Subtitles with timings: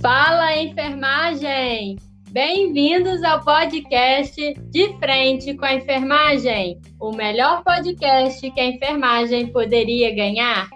[0.00, 1.96] Fala, enfermagem!
[2.30, 10.14] Bem-vindos ao podcast De Frente com a Enfermagem, o melhor podcast que a enfermagem poderia
[10.14, 10.68] ganhar.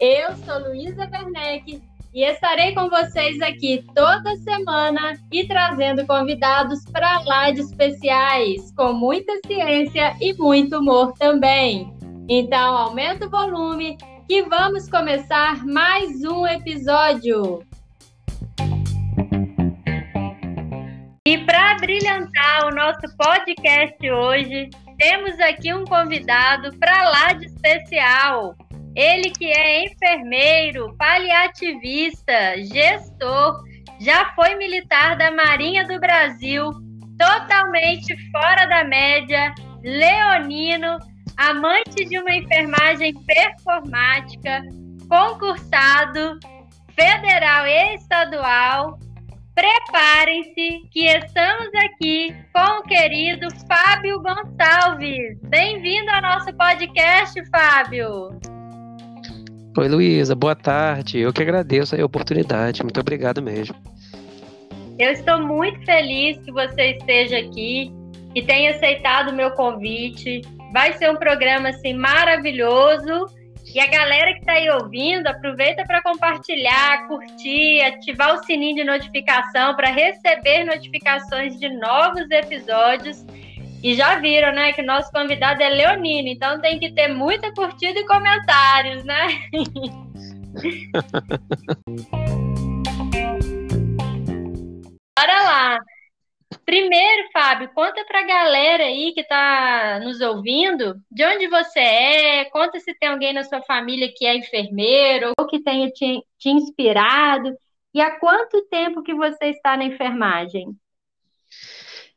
[0.00, 1.82] Eu sou Luísa Werneck
[2.14, 8.92] e estarei com vocês aqui toda semana e trazendo convidados para lá de especiais, com
[8.92, 11.92] muita ciência e muito humor também.
[12.28, 17.62] Então, aumenta o volume que vamos começar mais um episódio.
[21.26, 28.54] E para brilhantar o nosso podcast hoje, temos aqui um convidado para lá de especial.
[28.96, 33.62] Ele que é enfermeiro, paliativista, gestor,
[34.00, 36.70] já foi militar da Marinha do Brasil,
[37.18, 40.98] totalmente fora da média, leonino,
[41.36, 44.62] amante de uma enfermagem performática,
[45.08, 46.38] concursado,
[46.94, 48.98] federal e estadual.
[49.54, 55.38] Preparem-se que estamos aqui com o querido Fábio Gonçalves.
[55.42, 58.38] Bem-vindo ao nosso podcast, Fábio.
[59.76, 61.20] Oi, Luísa, boa tarde.
[61.20, 62.82] Eu que agradeço a oportunidade.
[62.82, 63.76] Muito obrigado mesmo.
[64.98, 67.92] Eu estou muito feliz que você esteja aqui
[68.34, 70.42] e tenha aceitado o meu convite.
[70.74, 73.32] Vai ser um programa assim maravilhoso.
[73.72, 78.84] E a galera que está aí ouvindo, aproveita para compartilhar, curtir, ativar o sininho de
[78.84, 83.24] notificação para receber notificações de novos episódios
[83.84, 88.00] e já viram, né, que nosso convidado é Leonino, então tem que ter muita curtida
[88.00, 89.28] e comentários, né?
[95.16, 95.78] Bora lá.
[96.64, 102.44] Primeiro, Fábio, conta para a galera aí que está nos ouvindo de onde você é,
[102.46, 106.48] conta se tem alguém na sua família que é enfermeiro ou que tenha te, te
[106.48, 107.54] inspirado
[107.94, 110.76] e há quanto tempo que você está na enfermagem?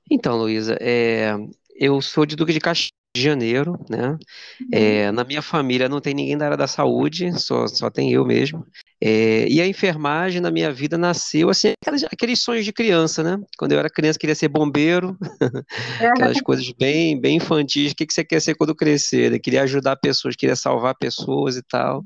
[0.09, 1.36] Então, Luísa, é,
[1.75, 4.12] eu sou de Duque de Caxias de Janeiro, né?
[4.12, 4.68] Uhum.
[4.72, 8.24] É, na minha família não tem ninguém da área da saúde, só, só tem eu
[8.24, 8.66] mesmo.
[9.02, 13.38] É, e a enfermagem na minha vida nasceu assim, aqueles, aqueles, sonhos de criança, né?
[13.58, 15.18] Quando eu era criança, queria ser bombeiro,
[16.00, 17.92] aquelas coisas bem, bem infantis.
[17.92, 19.34] O que, que você quer ser quando crescer?
[19.34, 22.04] Eu queria ajudar pessoas, queria salvar pessoas e tal.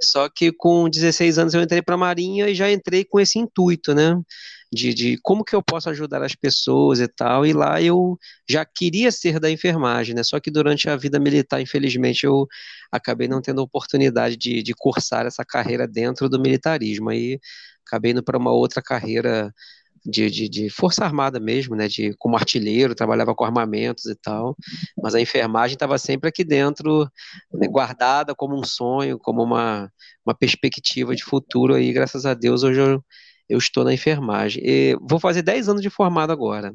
[0.00, 3.38] Só que com 16 anos eu entrei para a Marinha e já entrei com esse
[3.38, 4.20] intuito, né?
[4.72, 8.64] De, de como que eu posso ajudar as pessoas e tal, e lá eu já
[8.64, 10.22] queria ser da enfermagem, né?
[10.22, 12.46] Só que durante a vida militar, infelizmente, eu
[12.92, 17.40] acabei não tendo oportunidade de, de cursar essa carreira dentro do militarismo, aí
[17.86, 19.52] acabei indo para uma outra carreira
[20.04, 24.56] de, de, de, força armada mesmo, né, de como artilheiro, trabalhava com armamentos e tal,
[25.02, 27.10] mas a enfermagem estava sempre aqui dentro,
[27.52, 29.92] né, guardada como um sonho, como uma,
[30.24, 33.04] uma perspectiva de futuro aí, graças a Deus hoje eu
[33.50, 34.62] eu estou na enfermagem.
[34.64, 36.72] E vou fazer 10 anos de formado agora.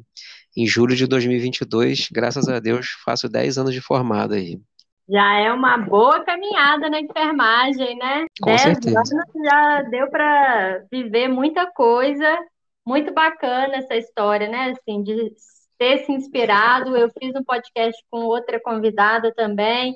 [0.56, 4.60] Em julho de 2022, graças a Deus, faço 10 anos de formado aí.
[5.08, 8.26] Já é uma boa caminhada na enfermagem, né?
[8.40, 8.98] Com 10 certeza.
[8.98, 9.10] anos
[9.44, 12.38] já deu para viver muita coisa.
[12.86, 14.72] Muito bacana essa história, né?
[14.72, 15.32] Assim, de
[15.78, 16.96] ter se inspirado.
[16.96, 19.94] Eu fiz um podcast com outra convidada também,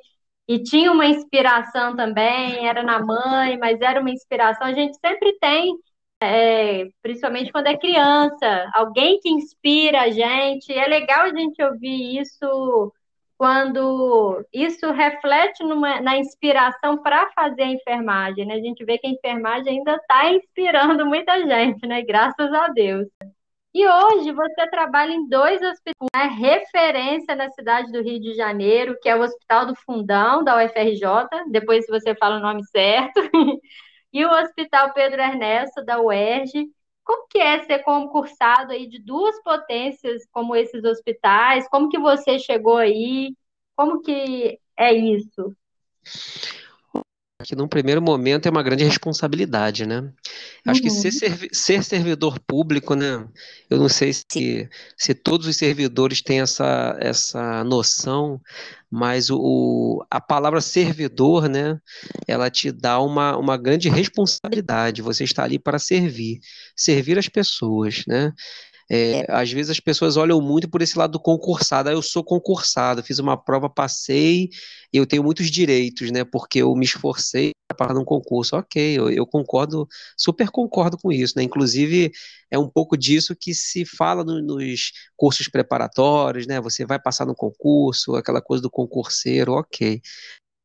[0.51, 4.67] e tinha uma inspiração também, era na mãe, mas era uma inspiração.
[4.67, 5.79] A gente sempre tem
[6.21, 10.73] é, principalmente quando é criança, alguém que inspira a gente.
[10.73, 12.93] É legal a gente ouvir isso
[13.39, 18.45] quando isso reflete numa, na inspiração para fazer a enfermagem.
[18.45, 18.55] Né?
[18.55, 22.03] A gente vê que a enfermagem ainda está inspirando muita gente, né?
[22.03, 23.09] graças a Deus.
[23.73, 26.25] E hoje você trabalha em dois hospitais, né?
[26.27, 31.05] referência na cidade do Rio de Janeiro, que é o Hospital do Fundão, da UFRJ,
[31.51, 33.23] depois se você fala o nome certo,
[34.13, 36.69] e o Hospital Pedro Ernesto da UERJ.
[37.05, 41.69] Como que é ser concursado aí de duas potências como esses hospitais?
[41.69, 43.35] Como que você chegou aí?
[43.75, 45.57] Como que é isso?
[47.45, 50.11] Que num primeiro momento é uma grande responsabilidade, né?
[50.67, 50.89] Acho uhum.
[50.89, 53.27] que ser, ser, servidor público, né?
[53.69, 58.41] Eu não sei se, se todos os servidores têm essa, essa noção,
[58.91, 61.79] mas o, a palavra servidor, né?
[62.27, 65.03] Ela te dá uma, uma grande responsabilidade.
[65.03, 66.41] Você está ali para servir,
[66.77, 68.33] servir as pessoas, né?
[68.93, 71.89] É, às vezes as pessoas olham muito por esse lado do concursado.
[71.89, 74.49] Ah, eu sou concursado, fiz uma prova, passei,
[74.93, 76.25] eu tenho muitos direitos, né?
[76.25, 78.57] Porque eu me esforcei para passar num concurso.
[78.57, 81.45] Ok, eu, eu, concordo, super concordo com isso, né?
[81.45, 82.11] Inclusive,
[82.51, 86.61] é um pouco disso que se fala no, nos cursos preparatórios, né?
[86.61, 90.01] Você vai passar no concurso, aquela coisa do concurseiro, ok.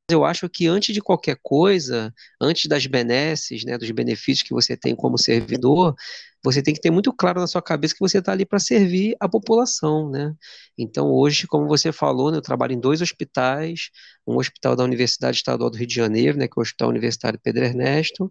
[0.09, 4.77] Eu acho que antes de qualquer coisa, antes das benesses, né, dos benefícios que você
[4.77, 5.95] tem como servidor,
[6.43, 9.15] você tem que ter muito claro na sua cabeça que você está ali para servir
[9.19, 10.35] a população, né?
[10.77, 13.89] Então, hoje, como você falou, né, eu trabalho em dois hospitais,
[14.27, 17.39] um hospital da Universidade Estadual do Rio de Janeiro, né, que é o Hospital Universitário
[17.41, 18.29] Pedro Ernesto,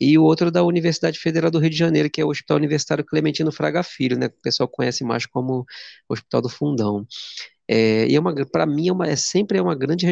[0.00, 3.04] e o outro da Universidade Federal do Rio de Janeiro, que é o Hospital Universitário
[3.04, 5.66] Clementino Fraga Filho, né, que o pessoal conhece mais como
[6.08, 7.06] Hospital do Fundão.
[7.68, 8.20] É, e é
[8.50, 10.06] para mim é, uma, é sempre é uma grande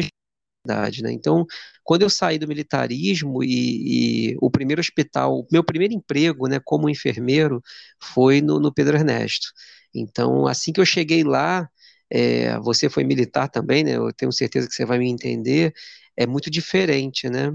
[1.01, 1.11] né?
[1.11, 1.45] Então,
[1.83, 6.89] quando eu saí do militarismo e, e, o primeiro hospital, meu primeiro emprego, né, como
[6.89, 7.61] enfermeiro,
[8.01, 9.47] foi no, no Pedro Ernesto.
[9.93, 11.67] Então, assim que eu cheguei lá,
[12.11, 13.95] é, você foi militar também, né?
[13.95, 15.73] Eu tenho certeza que você vai me entender.
[16.17, 17.53] É muito diferente, né?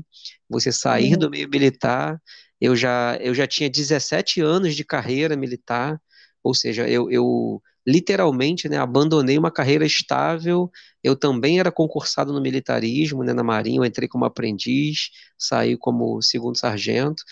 [0.49, 1.19] Você sair uhum.
[1.19, 2.21] do meio militar,
[2.61, 6.01] eu já, eu já tinha 17 anos de carreira militar,
[6.45, 10.71] ou seja, eu, eu literalmente, né, abandonei uma carreira estável.
[11.03, 16.21] Eu também era concursado no militarismo, né, na Marinha, eu entrei como aprendiz, saí como
[16.23, 17.23] segundo sargento.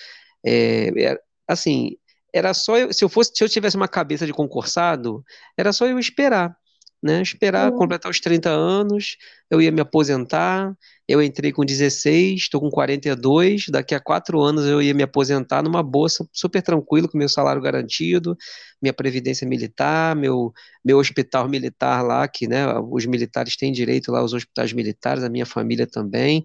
[0.44, 1.18] É, é,
[1.48, 1.96] assim,
[2.34, 5.24] era só eu, se eu fosse, se eu tivesse uma cabeça de concursado,
[5.56, 6.56] era só eu esperar
[7.02, 7.20] né?
[7.22, 7.78] Esperar uhum.
[7.78, 9.16] completar os 30 anos,
[9.50, 10.74] eu ia me aposentar.
[11.08, 13.66] Eu entrei com 16, estou com 42.
[13.68, 17.60] Daqui a quatro anos eu ia me aposentar numa bolsa super tranquilo, com meu salário
[17.60, 18.36] garantido,
[18.80, 20.52] minha previdência militar, meu,
[20.84, 25.28] meu hospital militar lá, que né, os militares têm direito lá aos hospitais militares, a
[25.28, 26.44] minha família também.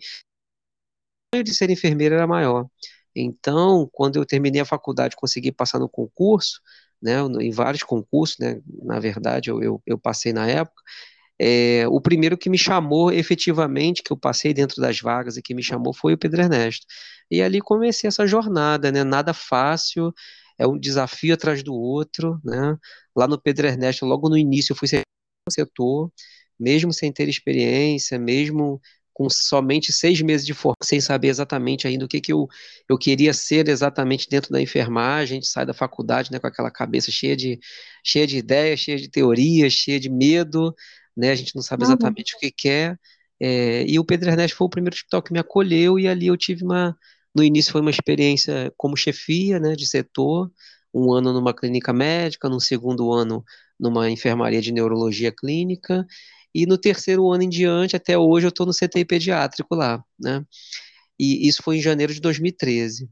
[1.34, 2.66] O sonho de ser enfermeira era maior.
[3.16, 6.62] Então, quando eu terminei a faculdade, consegui passar no concurso
[7.02, 10.82] né, em vários concursos, né, na verdade, eu, eu, eu passei na época.
[11.40, 15.54] É, o primeiro que me chamou efetivamente, que eu passei dentro das vagas e que
[15.56, 16.86] me chamou foi o Pedro Ernesto.
[17.32, 20.14] E ali comecei essa jornada, né, nada fácil,
[20.58, 22.78] é um desafio atrás do outro, né,
[23.16, 24.88] lá no Pedro Ernesto, logo no início eu fui
[25.50, 26.12] setor,
[26.60, 28.82] mesmo sem ter experiência, mesmo
[29.18, 32.48] com somente seis meses de formação, sem saber exatamente ainda o que, que eu,
[32.88, 36.70] eu queria ser exatamente dentro da enfermagem, a gente sai da faculdade né, com aquela
[36.70, 37.60] cabeça cheia de,
[38.04, 40.72] cheia de ideias, cheia de teorias, cheia de medo,
[41.18, 42.38] né, a gente não sabe exatamente uhum.
[42.38, 43.00] o que quer,
[43.42, 46.38] é, e o Pedro Ernesto foi o primeiro hospital que me acolheu, e ali eu
[46.38, 46.96] tive uma,
[47.34, 50.52] no início foi uma experiência como chefia, né, de setor,
[50.94, 53.44] um ano numa clínica médica, no segundo ano
[53.80, 56.06] numa enfermaria de neurologia clínica,
[56.58, 60.44] e no terceiro ano em diante, até hoje, eu estou no CTI pediátrico lá, né?
[61.20, 63.08] E isso foi em janeiro de 2013.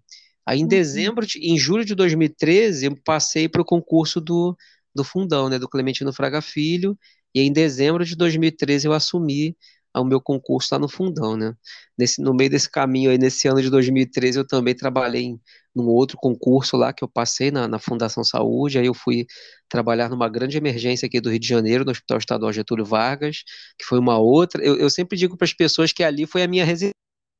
[0.47, 0.67] Aí em uhum.
[0.67, 4.57] dezembro, de, em julho de 2013, eu passei para o concurso do,
[4.95, 6.97] do Fundão, né, do Clementino Fraga Filho,
[7.35, 9.55] e em dezembro de 2013 eu assumi
[9.99, 11.53] o meu concurso lá no Fundão, né?
[11.97, 15.41] Nesse, no meio desse caminho aí, nesse ano de 2013, eu também trabalhei em,
[15.75, 19.25] num outro concurso lá que eu passei na, na Fundação Saúde, aí eu fui
[19.69, 23.43] trabalhar numa grande emergência aqui do Rio de Janeiro, no Hospital Estadual Getúlio Vargas,
[23.77, 24.63] que foi uma outra.
[24.63, 26.93] Eu, eu sempre digo para as pessoas que ali foi a minha residência,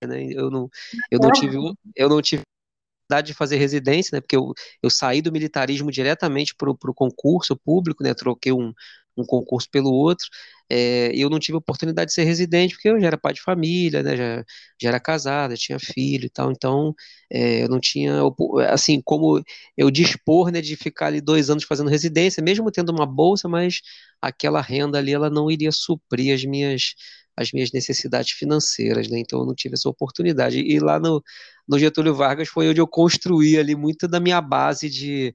[0.07, 0.27] né?
[0.31, 0.69] Eu não,
[1.11, 1.57] eu não tive,
[1.95, 2.43] eu não tive
[3.23, 4.21] de fazer residência, né?
[4.21, 8.13] Porque eu, eu saí do militarismo diretamente para o concurso público, né?
[8.13, 8.73] Troquei um,
[9.17, 10.27] um concurso pelo outro,
[10.69, 14.01] é, eu não tive oportunidade de ser residente, porque eu já era pai de família,
[14.03, 14.43] né, já,
[14.81, 16.93] já era casada, tinha filho e tal, então
[17.31, 18.21] é, eu não tinha,
[18.71, 19.43] assim, como
[19.77, 23.81] eu dispor, né, de ficar ali dois anos fazendo residência, mesmo tendo uma bolsa, mas
[24.21, 26.93] aquela renda ali, ela não iria suprir as minhas
[27.37, 29.19] as minhas necessidades financeiras, né?
[29.19, 30.57] Então eu não tive essa oportunidade.
[30.59, 31.21] E lá no,
[31.67, 35.33] no Getúlio Vargas foi onde eu construí ali muito da minha base de,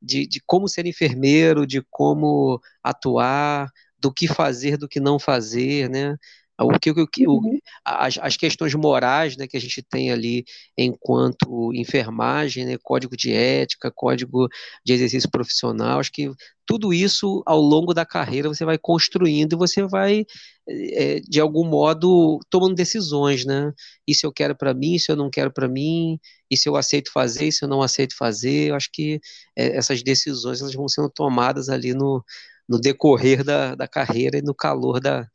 [0.00, 5.88] de, de como ser enfermeiro, de como atuar, do que fazer, do que não fazer,
[5.90, 6.16] né?
[6.60, 7.58] O que, o, que, o, uhum.
[7.84, 10.44] as, as questões morais né, que a gente tem ali
[10.76, 14.48] enquanto enfermagem, né, código de ética, código
[14.84, 16.30] de exercício profissional, acho que
[16.66, 20.26] tudo isso ao longo da carreira você vai construindo e você vai,
[20.68, 23.72] é, de algum modo, tomando decisões, né?
[24.06, 26.18] Isso eu quero para mim, isso eu não quero para mim,
[26.50, 28.68] isso eu aceito fazer, isso eu não aceito fazer.
[28.68, 29.18] Eu acho que
[29.56, 32.22] é, essas decisões elas vão sendo tomadas ali no,
[32.68, 35.26] no decorrer da, da carreira e no calor da,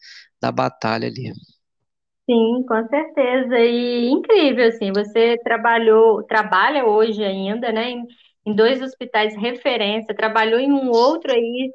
[0.42, 1.34] da batalha ali.
[2.30, 3.60] Sim, com certeza.
[3.60, 8.08] E incrível, assim, você trabalhou, trabalha hoje ainda, né, em,
[8.46, 11.74] em dois hospitais referência, trabalhou em um outro aí,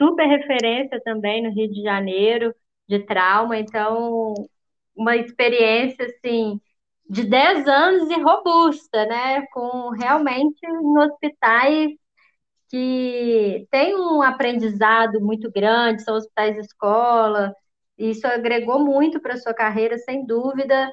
[0.00, 2.54] super referência também no Rio de Janeiro,
[2.88, 4.34] de trauma, então
[4.96, 6.60] uma experiência, assim,
[7.08, 11.92] de 10 anos e robusta, né, com realmente em hospitais
[12.74, 17.54] que tem um aprendizado muito grande, são hospitais escola,
[17.96, 20.90] isso agregou muito para a sua carreira, sem dúvida.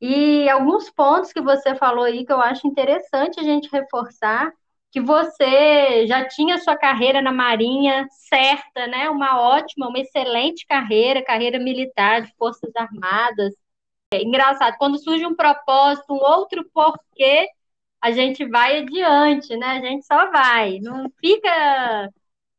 [0.00, 4.52] E alguns pontos que você falou aí que eu acho interessante a gente reforçar,
[4.92, 9.10] que você já tinha sua carreira na Marinha certa, né?
[9.10, 13.52] Uma ótima, uma excelente carreira, carreira militar de Forças Armadas,
[14.12, 17.48] É engraçado, quando surge um propósito, um outro porquê,
[18.04, 19.66] a gente vai adiante, né?
[19.66, 22.10] A gente só vai, não fica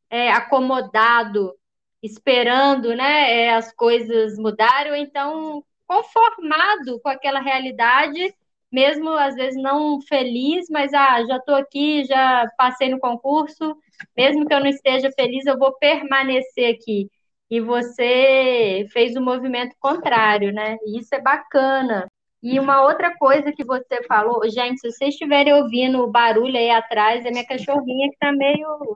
[0.10, 1.54] é, acomodado,
[2.02, 8.34] esperando, né, é, as coisas mudarem, ou então conformado com aquela realidade,
[8.72, 13.78] mesmo às vezes não feliz, mas ah, já estou aqui, já passei no concurso,
[14.18, 17.08] mesmo que eu não esteja feliz, eu vou permanecer aqui.
[17.52, 20.78] E você fez o movimento contrário, né?
[20.86, 22.08] E isso é bacana.
[22.46, 26.70] E uma outra coisa que você falou, gente, se vocês estiverem ouvindo o barulho aí
[26.70, 28.96] atrás, é minha cachorrinha que está meio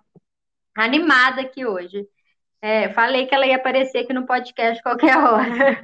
[0.78, 2.08] animada aqui hoje.
[2.62, 5.82] É, falei que ela ia aparecer aqui no podcast qualquer hora.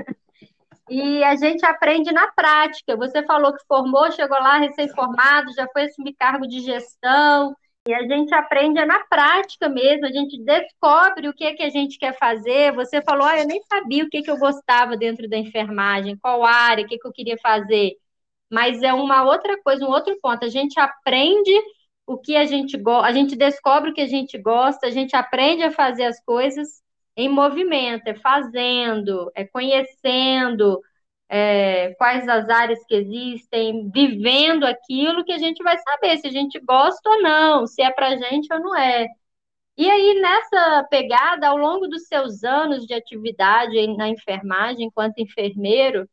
[0.88, 2.95] E a gente aprende na prática.
[2.95, 7.55] Você falou que formou, chegou lá recém-formado, já foi assumir cargo de gestão.
[7.88, 11.70] E a gente aprende na prática mesmo, a gente descobre o que é que a
[11.70, 12.74] gente quer fazer.
[12.74, 16.44] Você falou, ah, eu nem sabia o que, que eu gostava dentro da enfermagem, qual
[16.44, 17.96] área, o que, que eu queria fazer.
[18.51, 20.44] Mas é uma outra coisa, um outro ponto.
[20.46, 21.51] A gente aprende
[22.08, 25.15] o que a gente gosta, a gente descobre o que a gente gosta, a gente
[25.15, 26.82] aprende a fazer as coisas
[27.15, 30.82] em movimento, é fazendo, é conhecendo
[31.29, 36.32] é, quais as áreas que existem, vivendo aquilo que a gente vai saber se a
[36.32, 39.08] gente gosta ou não, se é para gente ou não é.
[39.77, 46.08] E aí, nessa pegada, ao longo dos seus anos de atividade na enfermagem, enquanto enfermeiro,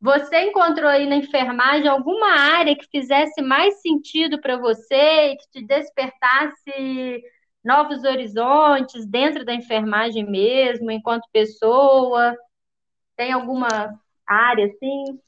[0.00, 5.66] você encontrou aí na enfermagem alguma área que fizesse mais sentido para você que te
[5.66, 7.22] despertasse
[7.64, 12.36] novos horizontes dentro da enfermagem mesmo, enquanto pessoa?
[13.16, 15.18] Tem alguma área assim?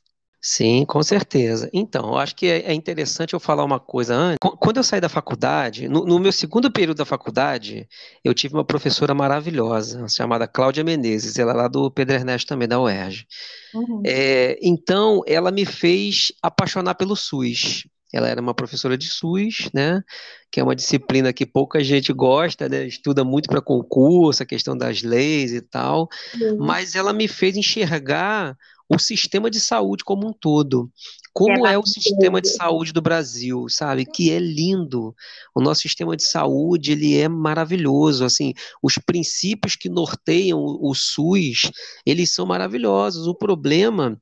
[0.43, 1.69] Sim, com certeza.
[1.71, 4.39] Então, eu acho que é, é interessante eu falar uma coisa antes.
[4.59, 7.87] Quando eu saí da faculdade, no, no, meu segundo período da faculdade,
[8.25, 12.67] eu tive uma professora maravilhosa, chamada Cláudia Menezes, ela é lá do Pedro Ernesto também,
[12.67, 13.27] da UERJ.
[13.75, 14.03] Uhum.
[14.07, 17.87] É, então, ela me fez apaixonar pelo SUS.
[18.13, 20.03] Ela era uma professora de SUS, né?
[20.51, 22.87] Que é uma disciplina que pouca gente gosta, né?
[22.87, 26.09] Estuda muito para concurso, a questão das leis e tal.
[26.41, 26.57] Uhum.
[26.59, 28.57] Mas ela me fez enxergar
[28.91, 30.91] o sistema de saúde como um todo.
[31.33, 34.05] Como é, é, o sistema de saúde do Brasil, sabe?
[34.05, 35.15] Que é lindo.
[35.55, 40.95] O nosso sistema de saúde, ele é maravilhoso, assim, os princípios que norteiam o, o
[40.95, 41.71] SUS,
[42.05, 43.29] eles são maravilhosos.
[43.29, 44.21] O problema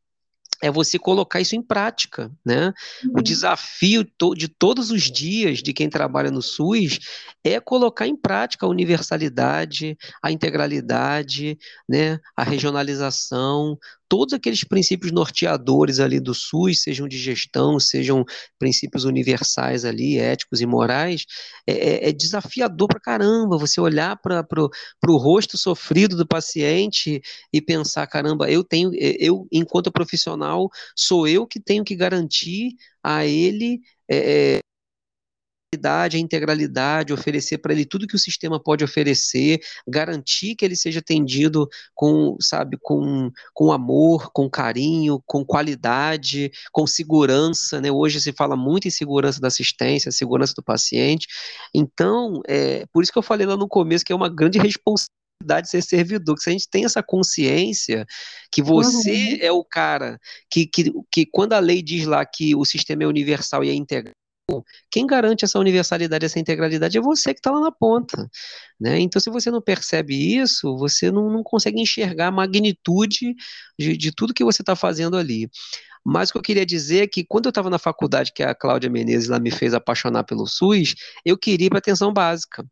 [0.62, 2.72] é você colocar isso em prática, né?
[3.04, 3.12] Uhum.
[3.18, 6.98] O desafio to de todos os dias de quem trabalha no SUS
[7.44, 11.56] é colocar em prática a universalidade, a integralidade,
[11.88, 12.18] né?
[12.36, 18.24] A regionalização, todos aqueles princípios norteadores ali do SUS, sejam de gestão, sejam
[18.58, 21.26] princípios universais ali, éticos e morais,
[21.66, 24.46] é, é, é desafiador para caramba você olhar para
[25.06, 27.20] o rosto sofrido do paciente
[27.52, 33.26] e pensar, caramba, eu tenho, eu, enquanto profissional, sou eu que tenho que garantir a
[33.26, 34.60] ele é,
[35.74, 41.00] a integralidade, oferecer para ele tudo que o sistema pode oferecer, garantir que ele seja
[41.00, 47.90] atendido com, sabe, com, com amor, com carinho, com qualidade, com segurança, né?
[47.90, 51.26] Hoje se fala muito em segurança da assistência, segurança do paciente.
[51.74, 55.68] Então, é, por isso que eu falei lá no começo que é uma grande responsabilidade
[55.68, 58.06] ser servidor, que se a gente tem essa consciência
[58.50, 59.38] que você uhum.
[59.40, 60.18] é o cara
[60.50, 63.74] que, que, que quando a lei diz lá que o sistema é universal e é
[63.74, 64.14] integral,
[64.90, 68.28] quem garante essa universalidade, essa integralidade é você que está lá na ponta.
[68.80, 68.98] Né?
[69.00, 73.34] Então, se você não percebe isso, você não, não consegue enxergar a magnitude
[73.78, 75.50] de, de tudo que você está fazendo ali.
[76.04, 78.54] Mas o que eu queria dizer é que quando eu estava na faculdade, que a
[78.54, 82.64] Cláudia Menezes lá me fez apaixonar pelo SUS, eu queria ir para atenção básica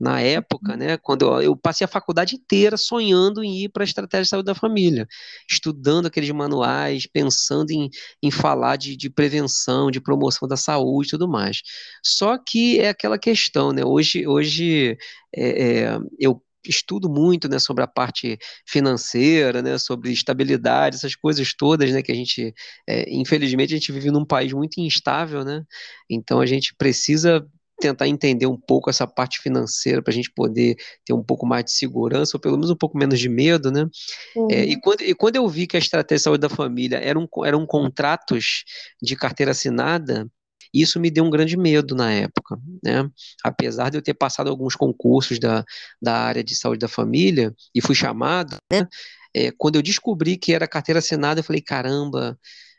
[0.00, 3.84] na época, né, quando eu, eu, passei a faculdade inteira sonhando em ir para a
[3.84, 5.06] estratégia de saúde da família,
[5.48, 7.90] estudando aqueles manuais, pensando em,
[8.22, 11.60] em falar de, de prevenção, de promoção da saúde e tudo mais.
[12.02, 14.96] Só que é aquela questão, né, hoje, hoje
[15.36, 21.54] é, é, eu estudo muito, né, sobre a parte financeira, né, sobre estabilidade, essas coisas
[21.54, 22.54] todas, né, que a gente,
[22.88, 25.62] é, infelizmente, a gente vive num país muito instável, né,
[26.08, 27.46] então a gente precisa
[27.80, 31.64] tentar entender um pouco essa parte financeira para a gente poder ter um pouco mais
[31.64, 33.88] de segurança, ou pelo menos um pouco menos de medo, né?
[34.36, 34.48] Uhum.
[34.50, 37.28] É, e, quando, e quando eu vi que a estratégia de saúde da família eram,
[37.44, 38.64] eram contratos
[39.02, 40.28] de carteira assinada,
[40.72, 43.10] isso me deu um grande medo na época, né?
[43.42, 45.64] Apesar de eu ter passado alguns concursos da,
[46.00, 48.86] da área de saúde da família e fui chamado, né?
[49.34, 52.38] É, quando eu descobri que era carteira assinada, eu falei, caramba,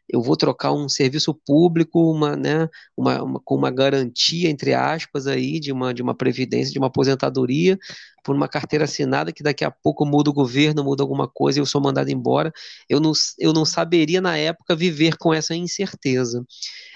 [0.09, 5.27] eu vou trocar um serviço público, uma, né, uma, uma, com uma garantia, entre aspas,
[5.27, 7.77] aí, de uma, de uma previdência, de uma aposentadoria,
[8.23, 11.61] por uma carteira assinada que daqui a pouco muda o governo, muda alguma coisa e
[11.61, 12.51] eu sou mandado embora.
[12.89, 16.45] Eu não, eu não saberia, na época, viver com essa incerteza.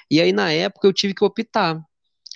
[0.09, 1.81] E aí, na época, eu tive que optar.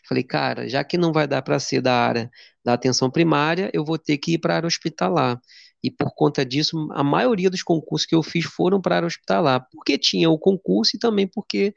[0.07, 2.31] Falei, cara, já que não vai dar para ser da área
[2.65, 5.39] da atenção primária, eu vou ter que ir para a área hospitalar.
[5.83, 9.07] E por conta disso, a maioria dos concursos que eu fiz foram para a área
[9.07, 11.73] hospitalar, porque tinha o concurso e também porque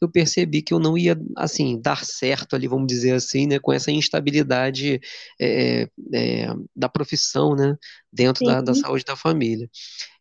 [0.00, 3.72] eu percebi que eu não ia, assim, dar certo ali, vamos dizer assim, né, com
[3.72, 5.00] essa instabilidade
[5.40, 7.76] é, é, da profissão, né,
[8.16, 9.68] dentro da, da, saúde da família.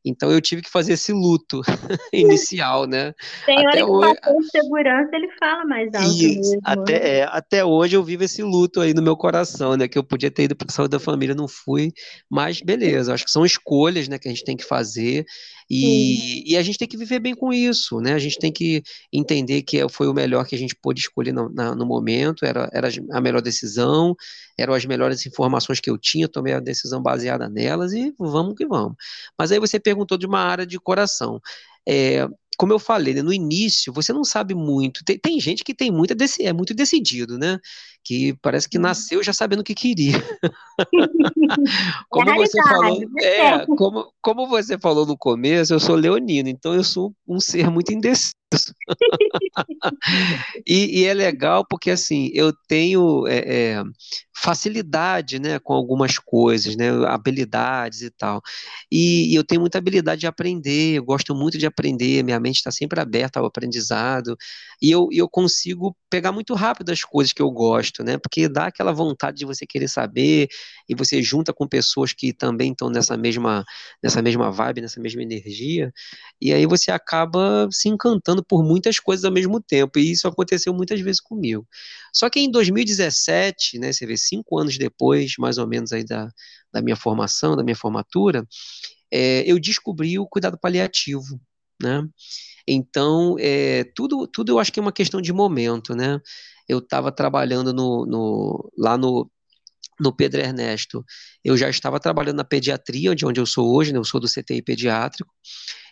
[0.05, 1.61] Então eu tive que fazer esse luto
[2.13, 3.13] inicial, né?
[3.45, 4.19] Tem hora que hoje...
[4.27, 6.61] o de segurança ele fala mais alto Isso, mesmo.
[6.63, 7.09] Até, né?
[7.09, 9.87] é, até hoje eu vivo esse luto aí no meu coração, né?
[9.87, 11.91] Que eu podia ter ido para a saúde da família, não fui,
[12.29, 15.25] mas beleza, acho que são escolhas, né, que a gente tem que fazer
[15.69, 18.13] e, e, a gente tem que viver bem com isso, né?
[18.13, 21.49] A gente tem que entender que foi o melhor que a gente pôde escolher no,
[21.49, 24.15] na, no momento, era, era a melhor decisão,
[24.57, 28.65] eram as melhores informações que eu tinha, tomei a decisão baseada nelas e vamos que
[28.65, 28.95] vamos.
[29.37, 31.39] Mas aí você perguntou de uma área de coração.
[31.87, 35.03] É, como eu falei, né, no início, você não sabe muito.
[35.03, 37.59] Tem, tem gente que tem muita é muito decidido, né?
[38.05, 38.83] Que parece que uhum.
[38.83, 40.13] nasceu já sabendo o que queria.
[42.07, 46.83] como você falou, é, como, como você falou no começo, eu sou leonino, então eu
[46.83, 48.35] sou um ser muito indeciso.
[50.65, 53.83] e, e, é legal porque assim eu tenho é, é,
[54.35, 58.41] facilidade né, com algumas coisas, né, habilidades e tal.
[58.91, 62.57] E, e, eu tenho muita habilidade de aprender, eu gosto muito de aprender, minha mente
[62.57, 64.37] está sempre aberta ao aprendizado,
[64.81, 68.17] e eu, eu consigo pegar muito rápido as coisas que eu gosto, né?
[68.17, 70.47] Porque dá aquela vontade de você querer saber,
[70.87, 73.63] e você junta com pessoas que também estão nessa mesma,
[74.03, 75.91] nessa mesma vibe, nessa mesma energia,
[76.41, 80.73] e aí você acaba se encantando por muitas coisas ao mesmo tempo, e isso aconteceu
[80.73, 81.67] muitas vezes comigo.
[82.13, 86.29] Só que em 2017, né, você vê, cinco anos depois, mais ou menos, aí da,
[86.71, 88.45] da minha formação, da minha formatura,
[89.11, 91.39] é, eu descobri o cuidado paliativo,
[91.81, 92.03] né?
[92.67, 96.19] Então, é, tudo, tudo eu acho que é uma questão de momento, né?
[96.67, 99.29] Eu estava trabalhando no, no, lá no,
[99.99, 101.03] no Pedro Ernesto,
[101.43, 103.99] eu já estava trabalhando na pediatria, de onde eu sou hoje, né?
[103.99, 105.31] eu sou do CTI pediátrico,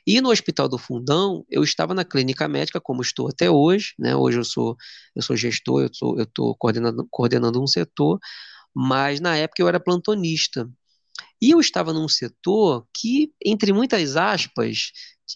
[0.06, 4.16] e no Hospital do Fundão, eu estava na clínica médica, como estou até hoje, né?
[4.16, 4.76] Hoje eu sou,
[5.16, 8.20] eu sou gestor, eu estou eu coordenando, coordenando um setor,
[8.76, 10.70] mas na época eu era plantonista.
[11.44, 14.94] E eu estava num setor que, entre muitas aspas,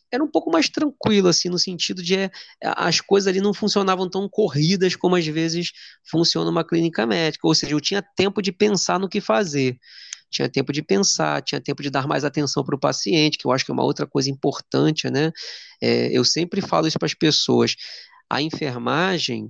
[0.10, 4.10] era um pouco mais tranquilo, assim, no sentido de é, as coisas ali não funcionavam
[4.10, 5.74] tão corridas como às vezes
[6.10, 9.78] funciona uma clínica médica, ou seja, eu tinha tempo de pensar no que fazer
[10.30, 13.52] tinha tempo de pensar, tinha tempo de dar mais atenção para o paciente, que eu
[13.52, 15.32] acho que é uma outra coisa importante, né?
[15.82, 17.76] É, eu sempre falo isso para as pessoas.
[18.30, 19.50] A enfermagem,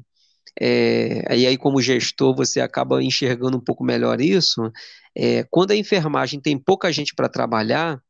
[0.60, 4.72] é, e aí como gestor você acaba enxergando um pouco melhor isso,
[5.15, 8.02] é, quando a enfermagem tem pouca gente para trabalhar,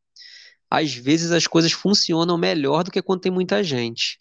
[0.70, 4.18] às vezes as coisas funcionam melhor do que quando tem muita gente.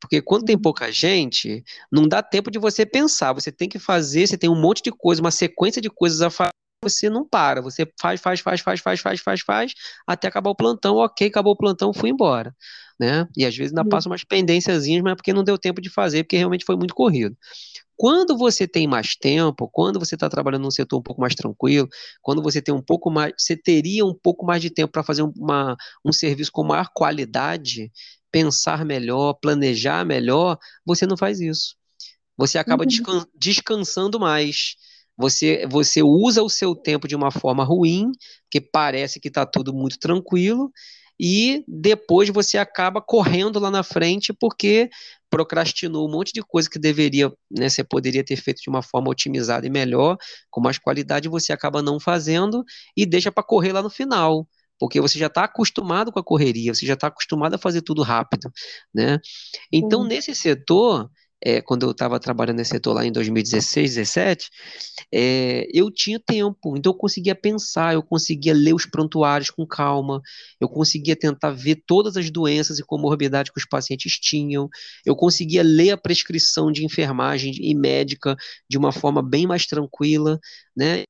[0.00, 0.62] Porque quando tem uhum.
[0.62, 3.32] pouca gente, não dá tempo de você pensar.
[3.32, 6.30] Você tem que fazer, você tem um monte de coisa, uma sequência de coisas a
[6.30, 6.50] fazer
[6.88, 9.72] você não para, você faz, faz, faz, faz, faz, faz, faz, faz,
[10.06, 12.54] até acabar o plantão, ok, acabou o plantão, fui embora,
[12.98, 13.26] né?
[13.36, 16.24] E às vezes ainda passa umas pendênciazinhas, mas é porque não deu tempo de fazer,
[16.24, 17.36] porque realmente foi muito corrido.
[17.96, 21.88] Quando você tem mais tempo, quando você está trabalhando num setor um pouco mais tranquilo,
[22.20, 25.22] quando você tem um pouco mais, você teria um pouco mais de tempo para fazer
[25.22, 27.90] uma, um serviço com maior qualidade,
[28.30, 31.74] pensar melhor, planejar melhor, você não faz isso.
[32.36, 33.24] Você acaba uhum.
[33.34, 34.76] descansando mais
[35.16, 38.12] você, você usa o seu tempo de uma forma ruim,
[38.50, 40.70] que parece que está tudo muito tranquilo,
[41.18, 44.90] e depois você acaba correndo lá na frente porque
[45.30, 49.10] procrastinou um monte de coisa que deveria, né, você poderia ter feito de uma forma
[49.10, 50.16] otimizada e melhor,
[50.50, 52.64] com mais qualidade, você acaba não fazendo
[52.96, 54.46] e deixa para correr lá no final
[54.78, 58.02] porque você já está acostumado com a correria, você já está acostumado a fazer tudo
[58.02, 58.52] rápido,
[58.94, 59.18] né?
[59.72, 61.10] Então, nesse setor,
[61.44, 64.50] é, quando eu estava trabalhando nesse setor lá em 2016, 2017,
[65.12, 70.20] é, eu tinha tempo, então eu conseguia pensar, eu conseguia ler os prontuários com calma,
[70.60, 74.68] eu conseguia tentar ver todas as doenças e comorbidades que os pacientes tinham,
[75.04, 78.36] eu conseguia ler a prescrição de enfermagem e médica
[78.68, 80.38] de uma forma bem mais tranquila,
[80.76, 81.04] né?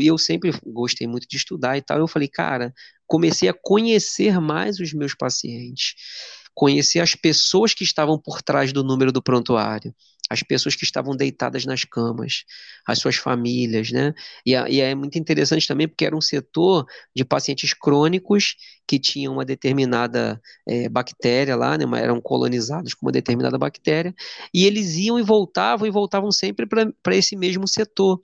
[0.00, 1.98] E eu sempre gostei muito de estudar e tal.
[1.98, 2.72] Eu falei, cara,
[3.06, 5.94] comecei a conhecer mais os meus pacientes
[6.54, 9.94] conhecer as pessoas que estavam por trás do número do prontuário,
[10.30, 12.44] as pessoas que estavam deitadas nas camas,
[12.86, 14.14] as suas famílias, né?
[14.46, 19.34] E, e é muito interessante também porque era um setor de pacientes crônicos que tinham
[19.34, 21.84] uma determinada é, bactéria lá, né?
[22.00, 24.14] Eram colonizados com uma determinada bactéria,
[24.52, 28.20] e eles iam e voltavam e voltavam sempre para esse mesmo setor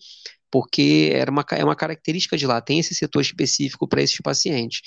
[0.50, 4.80] porque era uma, é uma característica de lá, tem esse setor específico para esses pacientes.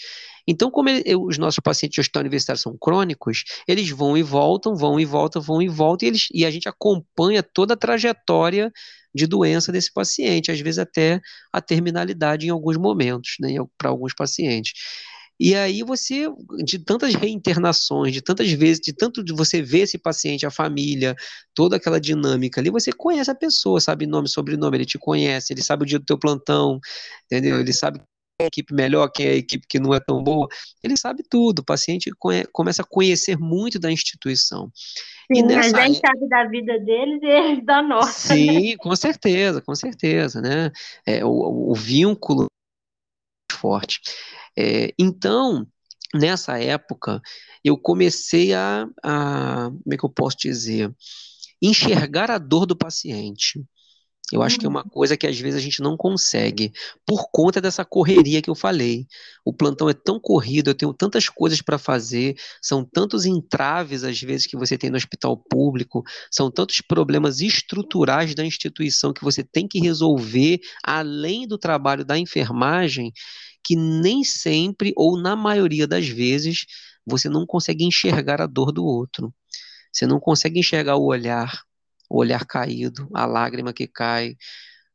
[0.48, 4.76] Então, como ele, os nossos pacientes de hospital universitário são crônicos, eles vão e voltam,
[4.76, 8.72] vão e voltam, vão e voltam, e, eles, e a gente acompanha toda a trajetória
[9.16, 14.14] de doença desse paciente, às vezes até a terminalidade em alguns momentos, né, para alguns
[14.14, 14.74] pacientes.
[15.40, 16.28] E aí você,
[16.64, 21.16] de tantas reinternações, de tantas vezes, de tanto de você ver esse paciente, a família,
[21.56, 25.62] toda aquela dinâmica ali, você conhece a pessoa, sabe nome, sobrenome, ele te conhece, ele
[25.62, 26.80] sabe o dia do teu plantão,
[27.26, 27.60] entendeu?
[27.60, 28.00] Ele sabe
[28.44, 30.48] quem é a equipe melhor, quem é a equipe que não é tão boa,
[30.84, 32.12] ele sabe tudo, o paciente
[32.52, 34.72] começa a conhecer muito da instituição.
[35.32, 35.78] Sim, nessa...
[35.78, 38.36] a gente sabe da vida deles e eles da nossa.
[38.36, 38.42] Né?
[38.42, 38.78] Sim, né?
[38.78, 40.72] com certeza, com certeza, né?
[41.06, 42.48] É, o, o vínculo
[43.52, 44.02] forte.
[44.58, 45.66] É, então,
[46.14, 47.22] nessa época,
[47.64, 50.94] eu comecei a, a, como é que eu posso dizer,
[51.62, 53.64] enxergar a dor do paciente.
[54.32, 54.90] Eu acho que é uma uhum.
[54.90, 56.72] coisa que às vezes a gente não consegue,
[57.06, 59.06] por conta dessa correria que eu falei.
[59.46, 64.20] O plantão é tão corrido, eu tenho tantas coisas para fazer, são tantos entraves às
[64.22, 69.44] vezes que você tem no hospital público, são tantos problemas estruturais da instituição que você
[69.44, 73.12] tem que resolver além do trabalho da enfermagem,
[73.64, 76.66] que nem sempre, ou na maioria das vezes,
[77.06, 79.34] você não consegue enxergar a dor do outro.
[79.92, 81.62] Você não consegue enxergar o olhar,
[82.10, 84.36] o olhar caído, a lágrima que cai,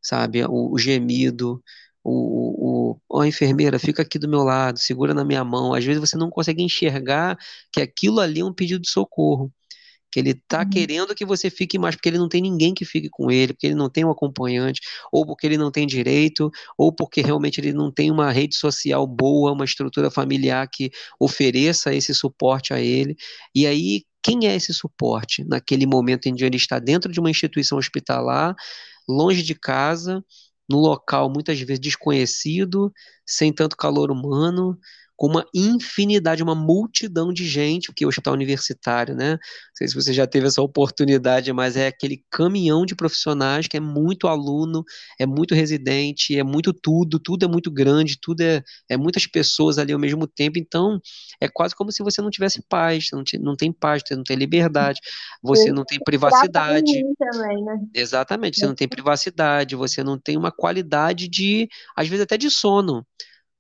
[0.03, 1.63] sabe, o, o gemido,
[2.05, 5.75] o, o, o, a enfermeira fica aqui do meu lado, segura na minha mão.
[5.75, 7.37] Às vezes você não consegue enxergar
[7.73, 9.53] que aquilo ali é um pedido de socorro
[10.11, 10.71] que ele está uhum.
[10.71, 13.67] querendo que você fique mais, porque ele não tem ninguém que fique com ele, porque
[13.67, 14.81] ele não tem um acompanhante,
[15.13, 19.07] ou porque ele não tem direito, ou porque realmente ele não tem uma rede social
[19.07, 20.91] boa, uma estrutura familiar que
[21.21, 23.17] ofereça esse suporte a ele.
[23.55, 27.31] E aí, quem é esse suporte naquele momento em que ele está dentro de uma
[27.31, 28.55] instituição hospitalar,
[29.09, 30.23] longe de casa,
[30.69, 32.93] no local muitas vezes desconhecido,
[33.27, 34.79] sem tanto calor humano,
[35.19, 39.33] com uma infinidade, uma multidão de gente, porque o hospital universitário, né?
[39.33, 39.39] Não
[39.75, 43.81] sei se você já teve essa oportunidade, mas é aquele caminhão de profissionais que é
[43.81, 44.85] muito aluno,
[45.19, 49.77] é muito residente, é muito tudo, tudo é muito grande, tudo é, é muitas pessoas
[49.77, 51.01] ali ao mesmo tempo, então
[51.41, 54.23] é quase como se você não tivesse paz, não, te, não tem paz, você não
[54.23, 55.01] tem liberdade,
[55.43, 56.93] você não tem privacidade.
[57.19, 57.77] Também, né?
[57.93, 62.49] Exatamente, você não tem privacidade, você não tem uma qualidade de, às vezes até de
[62.49, 63.05] sono.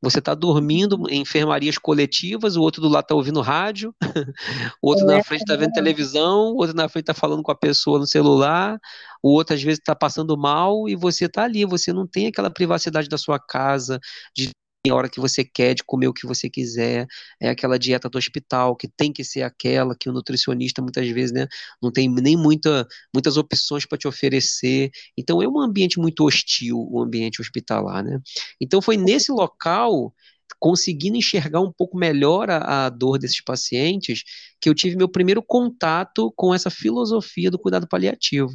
[0.00, 3.92] Você está dormindo em enfermarias coletivas, o outro do lado está ouvindo rádio,
[4.80, 7.50] o outro é, na frente está vendo televisão, o outro na frente está falando com
[7.50, 8.78] a pessoa no celular,
[9.22, 12.50] o outro às vezes está passando mal e você está ali, você não tem aquela
[12.50, 13.98] privacidade da sua casa,
[14.36, 14.50] de
[14.90, 17.06] a hora que você quer, de comer o que você quiser,
[17.40, 21.32] é aquela dieta do hospital, que tem que ser aquela, que o nutricionista muitas vezes
[21.32, 21.46] né,
[21.82, 24.90] não tem nem muita, muitas opções para te oferecer.
[25.16, 28.04] Então é um ambiente muito hostil, o ambiente hospitalar.
[28.04, 28.20] Né?
[28.60, 30.12] Então foi nesse local
[30.58, 34.24] conseguindo enxergar um pouco melhor a, a, dor desses pacientes,
[34.60, 38.50] que eu tive meu primeiro contato com essa filosofia do cuidado paliativo.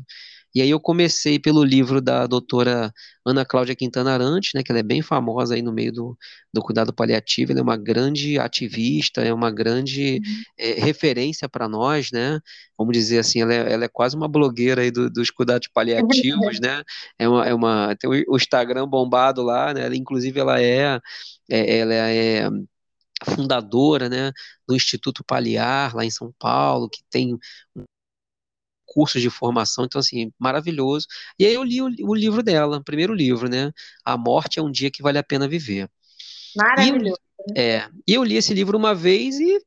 [0.56, 2.94] E aí eu comecei pelo livro da doutora
[3.26, 6.18] Ana Cláudia Quintana Arantes, né, que ela é bem famosa aí no meio do,
[6.54, 10.42] do cuidado paliativo, ela é uma grande ativista, é uma grande uhum.
[10.58, 12.40] é, referência para nós, né,
[12.78, 16.60] vamos dizer assim, ela é, ela é quase uma blogueira aí do, dos cuidados paliativos,
[16.60, 16.84] né,
[17.18, 21.00] é uma, é uma, tem o Instagram bombado lá, né, ela, inclusive ela é,
[21.50, 22.50] é ela é
[23.26, 24.32] fundadora, né,
[24.68, 27.38] do Instituto Paliar, lá em São Paulo, que tem
[28.94, 31.08] cursos de formação, então assim, maravilhoso.
[31.40, 33.72] E aí eu li o, o livro dela, o primeiro livro, né?
[34.06, 35.90] A Morte é um Dia que Vale a Pena Viver.
[36.56, 37.20] Maravilhoso.
[37.56, 39.60] E, é, e eu li esse livro uma vez e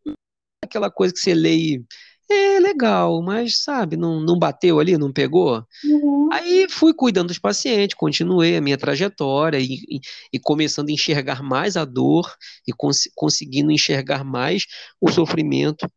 [0.62, 1.85] aquela coisa que você lê e
[2.29, 5.65] é legal, mas sabe, não, não bateu ali, não pegou.
[5.85, 6.29] Uhum.
[6.33, 10.01] Aí fui cuidando dos pacientes, continuei a minha trajetória e, e,
[10.33, 12.35] e começando a enxergar mais a dor
[12.67, 14.67] e cons conseguindo enxergar mais
[15.01, 15.89] o sofrimento,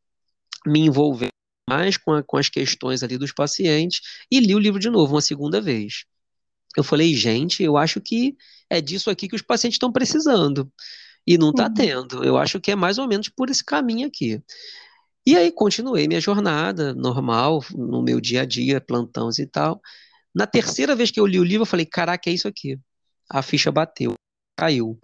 [0.68, 1.39] me envolvendo
[1.70, 4.02] mais com, a, com as questões ali dos pacientes
[4.32, 6.06] e li o livro de novo uma segunda vez.
[6.76, 8.36] Eu falei, gente, eu acho que
[8.70, 10.72] é disso aqui que os pacientes estão precisando.
[11.26, 11.74] E não está uhum.
[11.74, 12.24] tendo.
[12.24, 14.42] Eu acho que é mais ou menos por esse caminho aqui.
[15.26, 19.82] E aí continuei minha jornada normal, no meu dia a dia, plantões e tal.
[20.34, 22.80] Na terceira vez que eu li o livro, eu falei, caraca, é isso aqui.
[23.30, 24.14] A ficha bateu,
[24.58, 24.98] caiu.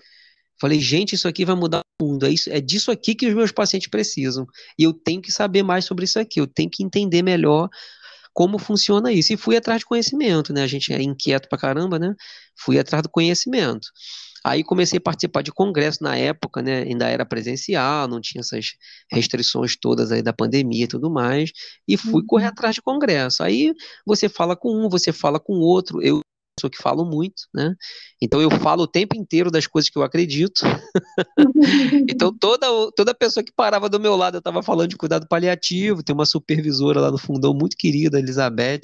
[0.59, 2.25] Falei, gente, isso aqui vai mudar o mundo.
[2.25, 4.45] É, isso, é disso aqui que os meus pacientes precisam.
[4.77, 6.39] E eu tenho que saber mais sobre isso aqui.
[6.39, 7.69] Eu tenho que entender melhor
[8.33, 9.33] como funciona isso.
[9.33, 10.63] E fui atrás de conhecimento, né?
[10.63, 12.13] A gente é inquieto pra caramba, né?
[12.57, 13.87] Fui atrás do conhecimento.
[14.45, 16.83] Aí comecei a participar de congresso na época, né?
[16.83, 18.75] Ainda era presencial, não tinha essas
[19.11, 21.51] restrições todas aí da pandemia e tudo mais,
[21.87, 22.27] e fui uhum.
[22.27, 23.41] correr atrás de congresso.
[23.41, 23.73] Aí
[24.05, 25.99] você fala com um, você fala com outro.
[25.99, 26.21] Eu
[26.59, 27.75] sou que falo muito, né?
[28.21, 30.61] Então eu falo o tempo inteiro das coisas que eu acredito.
[32.09, 36.03] então toda, toda pessoa que parava do meu lado, eu estava falando de cuidado paliativo.
[36.03, 38.81] Tem uma supervisora lá no fundão muito querida, Elizabeth.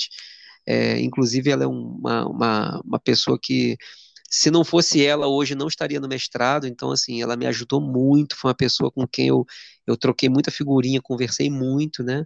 [0.68, 3.78] É, inclusive ela é uma, uma, uma pessoa que
[4.32, 8.36] se não fosse ela, hoje não estaria no mestrado, então, assim, ela me ajudou muito,
[8.38, 9.46] foi uma pessoa com quem eu,
[9.86, 12.24] eu troquei muita figurinha, conversei muito, né,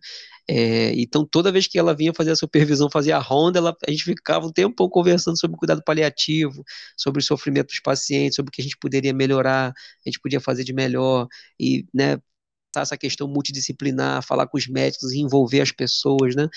[0.48, 3.92] é, então toda vez que ela vinha fazer a supervisão, fazia a ronda, ela, a
[3.92, 6.64] gente ficava um tempo conversando sobre cuidado paliativo,
[6.96, 10.40] sobre o sofrimento dos pacientes, sobre o que a gente poderia melhorar, a gente podia
[10.40, 11.28] fazer de melhor,
[11.60, 12.18] e, né,
[12.82, 16.48] essa questão multidisciplinar, falar com os médicos, envolver as pessoas, né?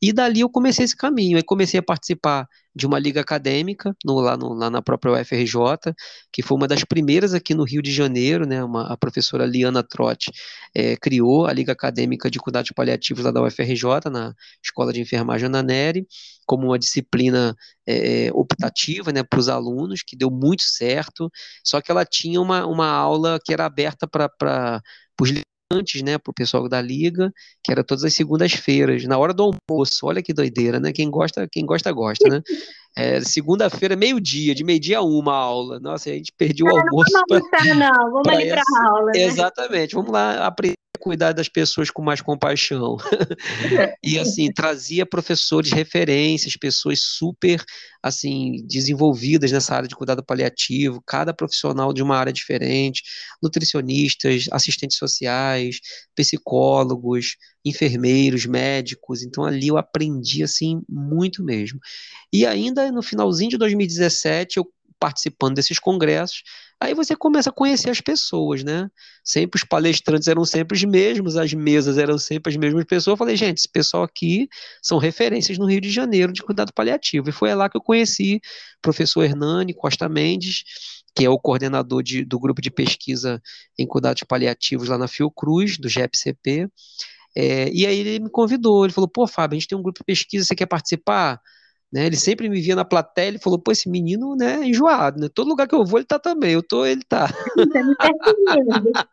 [0.00, 4.18] E dali eu comecei esse caminho, aí comecei a participar de uma liga acadêmica no,
[4.20, 5.94] lá, no, lá, na própria UFRJ,
[6.32, 8.64] que foi uma das primeiras aqui no Rio de Janeiro, né?
[8.64, 10.30] Uma, a professora Liana Trotti
[10.74, 15.46] é, criou a liga acadêmica de cuidados paliativos lá da UFRJ, na Escola de Enfermagem
[15.46, 16.06] Ana Neri,
[16.46, 17.54] como uma disciplina
[17.86, 21.30] é, optativa né, para os alunos, que deu muito certo,
[21.64, 24.82] só que ela tinha uma, uma aula que era aberta para
[25.20, 25.30] os
[25.72, 27.32] antes, né, pro pessoal da liga,
[27.64, 30.06] que era todas as segundas-feiras, na hora do almoço.
[30.06, 30.92] Olha que doideira, né?
[30.92, 32.42] Quem gosta, quem gosta gosta, né?
[32.94, 35.80] É, segunda-feira, meio-dia, de meio-dia a uma aula.
[35.80, 37.10] Nossa, a gente perdeu o almoço.
[37.10, 39.12] Não vamos almoçar, não, vamos ali para a aula.
[39.14, 39.22] Né?
[39.22, 42.96] Exatamente, vamos lá aprender cuidar das pessoas com mais compaixão.
[44.04, 47.60] e assim, trazia professores referências, pessoas super
[48.00, 53.02] assim desenvolvidas nessa área de cuidado paliativo, cada profissional de uma área diferente,
[53.42, 55.80] nutricionistas, assistentes sociais,
[56.14, 59.24] psicólogos, enfermeiros, médicos.
[59.24, 61.80] Então ali eu aprendi assim muito mesmo.
[62.32, 66.44] E ainda no finalzinho de 2017 eu participando desses congressos,
[66.80, 68.88] aí você começa a conhecer as pessoas, né?
[69.24, 73.14] Sempre os palestrantes eram sempre os mesmos, as mesas eram sempre as mesmas pessoas.
[73.14, 74.48] Eu falei, gente, esse pessoal aqui
[74.80, 77.28] são referências no Rio de Janeiro de cuidado paliativo.
[77.28, 78.40] E foi lá que eu conheci o
[78.80, 80.62] professor Hernani Costa Mendes,
[81.16, 83.42] que é o coordenador de, do grupo de pesquisa
[83.76, 86.68] em cuidados paliativos lá na Fiocruz, do GEPCP.
[87.36, 89.98] É, e aí ele me convidou, ele falou, pô, Fábio, a gente tem um grupo
[89.98, 91.40] de pesquisa, você quer participar?
[91.92, 92.06] Né?
[92.06, 95.28] Ele sempre me via na plateia, ele falou, pô, esse menino, né, enjoado, né?
[95.28, 97.28] Todo lugar que eu vou, ele tá também, eu tô, ele tá.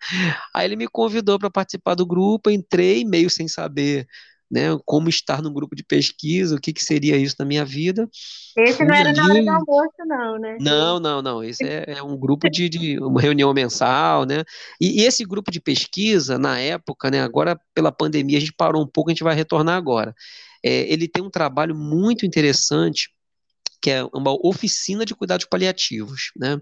[0.54, 4.08] Aí ele me convidou para participar do grupo, entrei meio sem saber,
[4.50, 8.10] né, como estar num grupo de pesquisa, o que, que seria isso na minha vida.
[8.58, 10.58] Esse não era na hora do almoço, não, né?
[10.62, 11.44] Não, não, não.
[11.44, 14.44] Esse é, é um grupo de, de, uma reunião mensal, né?
[14.80, 17.22] E, e, esse grupo de pesquisa, na época, né?
[17.22, 20.16] Agora, pela pandemia, a gente parou um pouco, a gente vai retornar agora
[20.64, 23.10] é, ele tem um trabalho muito interessante
[23.82, 26.56] que é uma oficina de cuidados paliativos, né?
[26.56, 26.62] Uhum.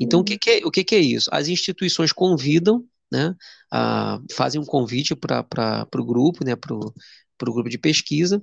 [0.00, 1.28] Então, o, que, que, é, o que, que é isso?
[1.32, 3.34] As instituições convidam, né,
[3.70, 8.42] a, fazem um convite para o grupo, né, para o grupo de pesquisa,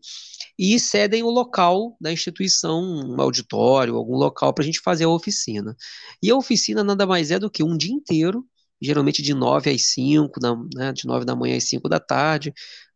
[0.57, 5.09] e cedem o local da instituição, um auditório, algum local para a gente fazer a
[5.09, 5.75] oficina.
[6.21, 8.45] E a oficina nada mais é do que um dia inteiro,
[8.79, 12.53] geralmente de 9 às 5, da, né, de 9 da manhã às 5 da tarde,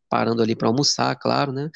[0.10, 1.70] parando ali para almoçar, claro, né?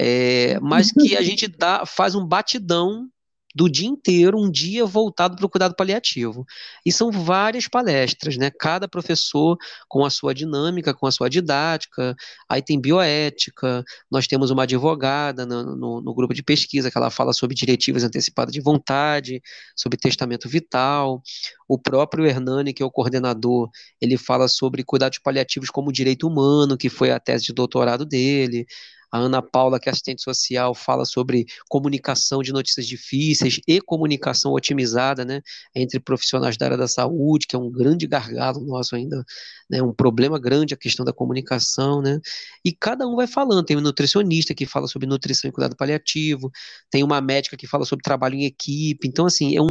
[0.00, 3.08] É, mas que a gente dá, faz um batidão
[3.54, 6.46] do dia inteiro, um dia voltado para o cuidado paliativo.
[6.84, 8.50] E são várias palestras, né?
[8.50, 9.56] Cada professor
[9.88, 12.16] com a sua dinâmica, com a sua didática.
[12.48, 17.10] Aí tem bioética, nós temos uma advogada no, no, no grupo de pesquisa que ela
[17.10, 19.42] fala sobre diretivas antecipadas de vontade,
[19.76, 21.22] sobre testamento vital.
[21.68, 26.76] O próprio Hernani, que é o coordenador, ele fala sobre cuidados paliativos como direito humano,
[26.76, 28.66] que foi a tese de doutorado dele.
[29.12, 34.52] A Ana Paula, que é assistente social, fala sobre comunicação de notícias difíceis e comunicação
[34.52, 35.42] otimizada, né,
[35.74, 39.22] entre profissionais da área da saúde, que é um grande gargalo nosso ainda,
[39.70, 42.18] né, um problema grande a questão da comunicação, né,
[42.64, 43.64] e cada um vai falando.
[43.64, 46.50] Tem um nutricionista que fala sobre nutrição e cuidado paliativo,
[46.90, 49.06] tem uma médica que fala sobre trabalho em equipe.
[49.06, 49.68] Então, assim, é um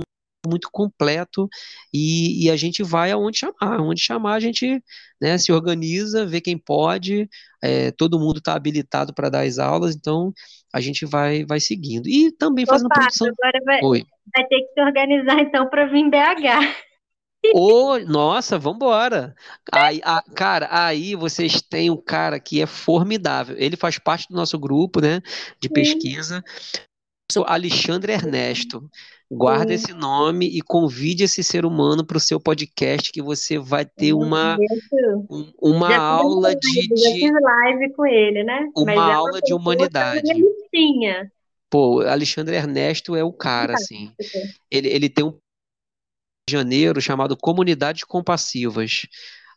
[0.48, 1.48] muito completo
[1.94, 4.84] e, e, a gente vai aonde chamar, onde chamar a gente
[5.22, 7.30] né, se organiza, vê quem pode,
[7.62, 10.34] é, todo mundo está habilitado para dar as aulas, então
[10.74, 12.08] a gente vai, vai seguindo.
[12.08, 13.28] E também fazendo Opa, produção.
[13.28, 16.92] Agora vai, vai ter que se organizar então para vir em BH.
[17.56, 19.36] Ô, nossa, vambora.
[19.72, 23.56] Aí, a, cara, aí vocês têm um cara que é formidável.
[23.58, 25.22] Ele faz parte do nosso grupo, né,
[25.60, 26.44] de pesquisa
[27.46, 28.90] Alexandre Ernesto.
[29.34, 29.74] Guarda Sim.
[29.76, 34.12] esse nome e convide esse ser humano para o seu podcast que você vai ter
[34.12, 34.58] uma,
[35.30, 37.20] um, uma aula de, de.
[37.22, 38.68] Já live com ele, né?
[38.76, 40.30] Uma Mas aula de humanidade.
[41.70, 44.12] Pô, Alexandre Ernesto é o cara, assim.
[44.70, 45.38] Ele, ele tem um
[46.50, 49.04] janeiro chamado Comunidades Compassivas.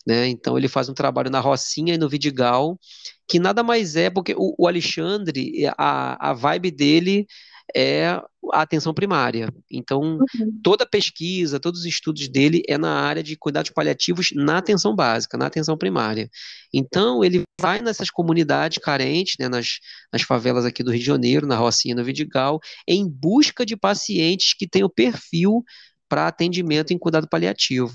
[0.07, 0.29] Né?
[0.29, 2.79] Então ele faz um trabalho na Rocinha e no Vidigal,
[3.27, 7.27] que nada mais é porque o, o Alexandre, a, a vibe dele
[7.75, 8.21] é
[8.53, 9.49] a atenção primária.
[9.71, 10.61] Então, uhum.
[10.63, 15.39] toda pesquisa, todos os estudos dele é na área de cuidados paliativos na atenção básica,
[15.39, 16.29] na atenção primária.
[16.73, 19.79] Então, ele vai nessas comunidades carentes, né, nas,
[20.13, 24.55] nas favelas aqui do Rio de Janeiro, na Rocinha, no Vidigal, em busca de pacientes
[24.55, 25.65] que tenham perfil
[26.09, 27.93] para atendimento em cuidado paliativo.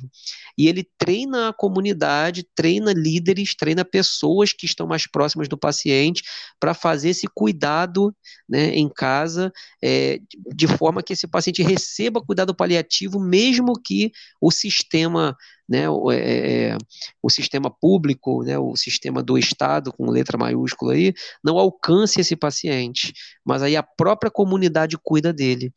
[0.60, 6.22] E ele treina a comunidade, treina líderes, treina pessoas que estão mais próximas do paciente
[6.60, 8.14] para fazer esse cuidado
[8.48, 10.20] né, em casa, é,
[10.54, 15.34] de forma que esse paciente receba cuidado paliativo, mesmo que o sistema
[15.70, 16.78] né, o, é, é,
[17.22, 22.36] o sistema público, né, o sistema do Estado, com letra maiúscula aí, não alcance esse
[22.36, 23.14] paciente,
[23.46, 25.72] mas aí a própria comunidade cuida dele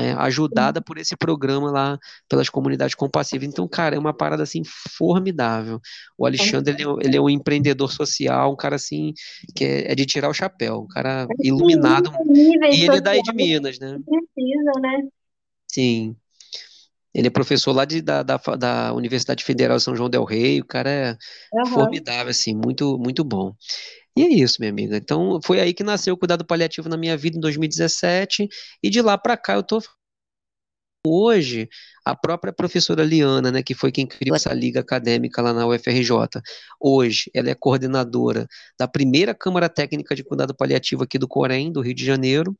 [0.00, 3.48] é, ajudada por esse programa lá, pelas comunidades compassivas.
[3.48, 5.80] Então, cara, é uma parada assim formidável.
[6.16, 9.12] O Alexandre, ele é, ele é um empreendedor social, um cara assim,
[9.54, 12.12] que é, é de tirar o chapéu, um cara iluminado.
[12.72, 13.98] E ele é daí de Minas, né?
[14.04, 15.08] Precisa, né?
[15.66, 16.16] Sim.
[17.14, 20.60] Ele é professor lá de, da, da, da Universidade Federal de São João del Rei,
[20.60, 21.16] o cara é
[21.52, 21.66] uhum.
[21.66, 23.54] formidável, assim, muito, muito bom.
[24.18, 24.96] E é isso, minha amiga.
[24.96, 28.48] Então, foi aí que nasceu o cuidado paliativo na minha vida em 2017,
[28.82, 29.80] e de lá para cá eu tô
[31.06, 31.68] hoje
[32.04, 36.10] a própria professora Liana, né, que foi quem criou essa liga acadêmica lá na UFRJ.
[36.80, 41.80] Hoje ela é coordenadora da primeira Câmara Técnica de Cuidado Paliativo aqui do Corém, do
[41.80, 42.56] Rio de Janeiro.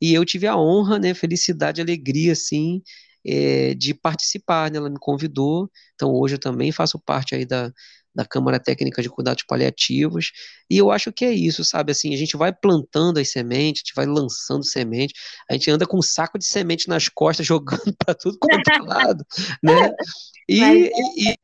[0.00, 2.82] E eu tive a honra, né, felicidade, alegria, assim,
[3.26, 4.70] é, de participar.
[4.70, 5.70] Né, ela me convidou.
[5.94, 7.72] Então hoje eu também faço parte aí da
[8.18, 10.32] da Câmara Técnica de Cuidados Paliativos,
[10.68, 13.86] e eu acho que é isso, sabe, assim, a gente vai plantando as sementes, a
[13.86, 15.14] gente vai lançando semente,
[15.48, 18.78] a gente anda com um saco de semente nas costas, jogando para tudo quanto é
[18.80, 19.24] lado,
[19.62, 19.92] né,
[20.48, 21.36] e, é e,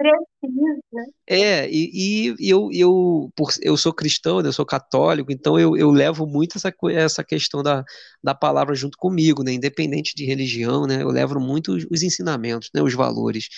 [0.93, 1.05] né?
[1.29, 5.77] é, e, e, eu, eu, por, eu sou cristão, né, eu sou católico, então eu,
[5.77, 7.85] eu levo muito essa, essa questão da,
[8.21, 12.69] da palavra junto comigo, né, independente de religião, né, eu levo muito os, os ensinamentos,
[12.75, 13.49] né, os valores,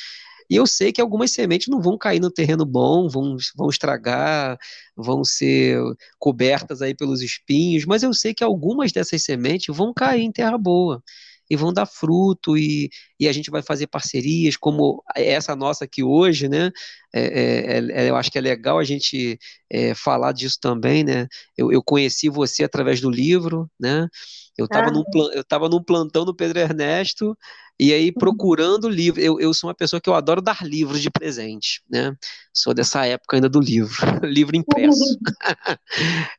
[0.50, 4.58] e eu sei que algumas sementes não vão cair no terreno bom, vão, vão estragar,
[4.96, 5.78] vão ser
[6.18, 10.58] cobertas aí pelos espinhos, mas eu sei que algumas dessas sementes vão cair em terra
[10.58, 11.02] boa
[11.48, 16.02] e vão dar fruto e, e a gente vai fazer parcerias como essa nossa aqui
[16.02, 16.70] hoje, né?
[17.14, 19.38] É, é, é, eu acho que é legal a gente
[19.70, 21.26] é, falar disso também, né?
[21.56, 24.08] Eu, eu conheci você através do livro, né?
[24.58, 24.90] Eu estava ah.
[24.90, 25.04] num,
[25.34, 27.36] eu tava num plantão no Pedro Ernesto
[27.78, 28.14] e aí, uhum.
[28.14, 32.16] procurando livro, eu, eu sou uma pessoa que eu adoro dar livros de presente, né?
[32.52, 35.18] Sou dessa época ainda do livro, livro impresso.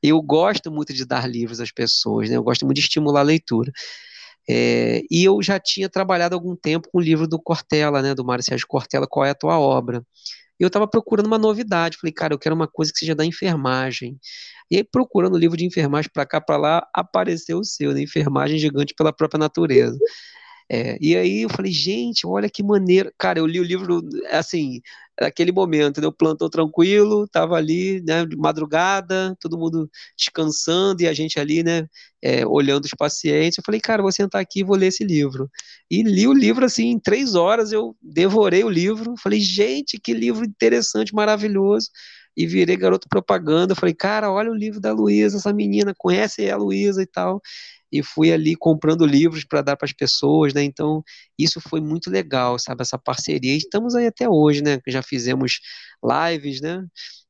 [0.01, 2.37] eu gosto muito de dar livros às pessoas, né?
[2.37, 3.71] Eu gosto muito de estimular a leitura.
[4.49, 8.15] É, e eu já tinha trabalhado algum tempo com o livro do Cortella, né?
[8.15, 10.03] Do Mário Sérgio Cortella, Qual é a Tua Obra?
[10.59, 11.97] E eu estava procurando uma novidade.
[11.97, 14.19] Falei, cara, eu quero uma coisa que seja da enfermagem.
[14.71, 18.01] E aí, procurando o livro de enfermagem para cá, para lá, apareceu o seu, né?
[18.01, 19.99] Enfermagem Gigante pela Própria Natureza.
[20.69, 23.11] É, e aí eu falei, gente, olha que maneiro.
[23.17, 24.81] Cara, eu li o livro, assim,
[25.19, 26.07] naquele momento, né?
[26.07, 31.63] O plantão tranquilo, tava ali, né, de madrugada, todo mundo descansando e a gente ali,
[31.63, 31.87] né,
[32.21, 33.57] é, olhando os pacientes.
[33.57, 35.49] Eu falei, cara, vou sentar aqui e vou ler esse livro.
[35.89, 39.13] E li o livro, assim, em três horas eu devorei o livro.
[39.21, 41.89] Falei, gente, que livro interessante, maravilhoso.
[42.37, 43.73] E virei garoto propaganda.
[43.75, 47.41] Falei, cara, olha o livro da Luísa, essa menina, conhece a Luísa e tal
[47.91, 50.63] e fui ali comprando livros para dar para as pessoas, né?
[50.63, 51.03] Então,
[51.37, 52.81] isso foi muito legal, sabe?
[52.81, 53.53] Essa parceria.
[53.53, 54.79] E estamos aí até hoje, né?
[54.87, 55.59] Já fizemos
[56.03, 56.83] lives, né?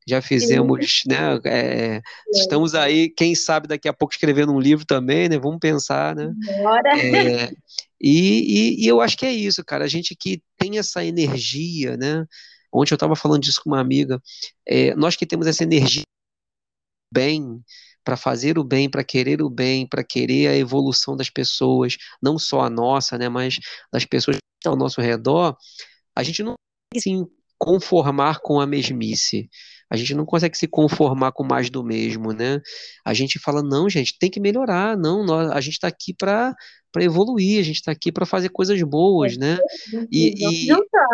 [0.08, 1.10] Já fizemos, Sim.
[1.10, 1.40] né?
[1.46, 2.02] É,
[2.34, 5.38] estamos aí, quem sabe daqui a pouco escrevendo um livro também, né?
[5.38, 6.32] Vamos pensar, né?
[6.62, 6.98] Bora.
[6.98, 7.52] É,
[8.02, 9.84] e, e, e eu acho que é isso, cara.
[9.86, 12.26] A gente que tem essa energia, né?
[12.74, 14.22] Ontem eu estava falando disso com uma amiga.
[14.68, 16.04] É, nós que temos essa energia
[17.14, 17.64] bem,
[18.04, 22.40] para fazer o bem, para querer o bem, para querer a evolução das pessoas, não
[22.40, 23.60] só a nossa, né, mas
[23.92, 25.58] das pessoas que estão ao nosso redor,
[26.16, 26.54] a gente não
[26.94, 29.50] consegue se conformar com a mesmice.
[29.90, 32.62] A gente não consegue se conformar com mais do mesmo, né?
[33.06, 36.56] A gente fala, não, gente, tem que melhorar, não, nós, a gente está aqui para
[36.92, 39.58] para evoluir, a gente está aqui para fazer coisas boas, né?
[40.10, 40.68] E, e,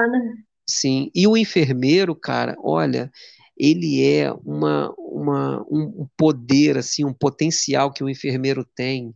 [0.08, 0.22] né?
[0.68, 3.12] Sim, e o enfermeiro, cara, olha,
[3.58, 9.14] ele é uma, uma, um poder, assim, um potencial que o enfermeiro tem.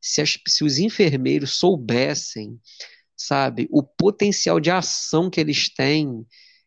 [0.00, 2.60] Se, as, se os enfermeiros soubessem,
[3.16, 6.26] sabe, o potencial de ação que eles têm,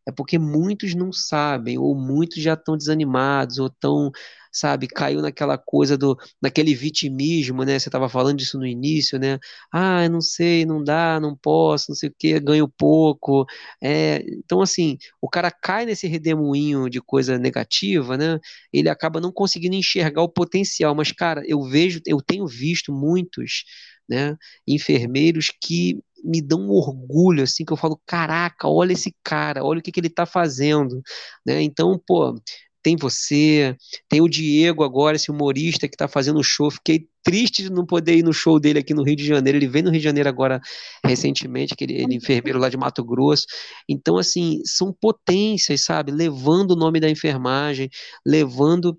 [0.10, 4.12] é porque muitos não sabem, ou muitos já estão desanimados, ou estão
[4.52, 4.88] sabe?
[4.88, 7.78] Caiu naquela coisa do, naquele vitimismo, né?
[7.78, 9.40] Você estava falando disso no início, né?
[9.72, 13.46] Ah, eu não sei, não dá, não posso, não sei o quê, ganho pouco.
[13.82, 18.40] É, então, assim, o cara cai nesse redemoinho de coisa negativa, né?
[18.74, 20.96] Ele acaba não conseguindo enxergar o potencial.
[20.96, 23.64] Mas, cara, eu vejo, eu tenho visto muitos,
[24.08, 24.36] né?
[24.68, 29.80] Enfermeiros que me dão um orgulho, assim, que eu falo, caraca, olha esse cara, olha
[29.80, 31.02] o que, que ele está fazendo,
[31.46, 31.62] né?
[31.62, 32.36] Então, pô,
[32.82, 33.76] tem você,
[34.08, 36.72] tem o Diego agora, esse humorista que está fazendo show.
[36.72, 39.58] Fiquei triste de não poder ir no show dele aqui no Rio de Janeiro.
[39.58, 40.62] Ele veio no Rio de Janeiro agora
[41.06, 43.46] recentemente, que ele, ele é enfermeiro lá de Mato Grosso.
[43.88, 46.12] Então, assim, são potências, sabe?
[46.12, 47.90] Levando o nome da enfermagem,
[48.26, 48.98] levando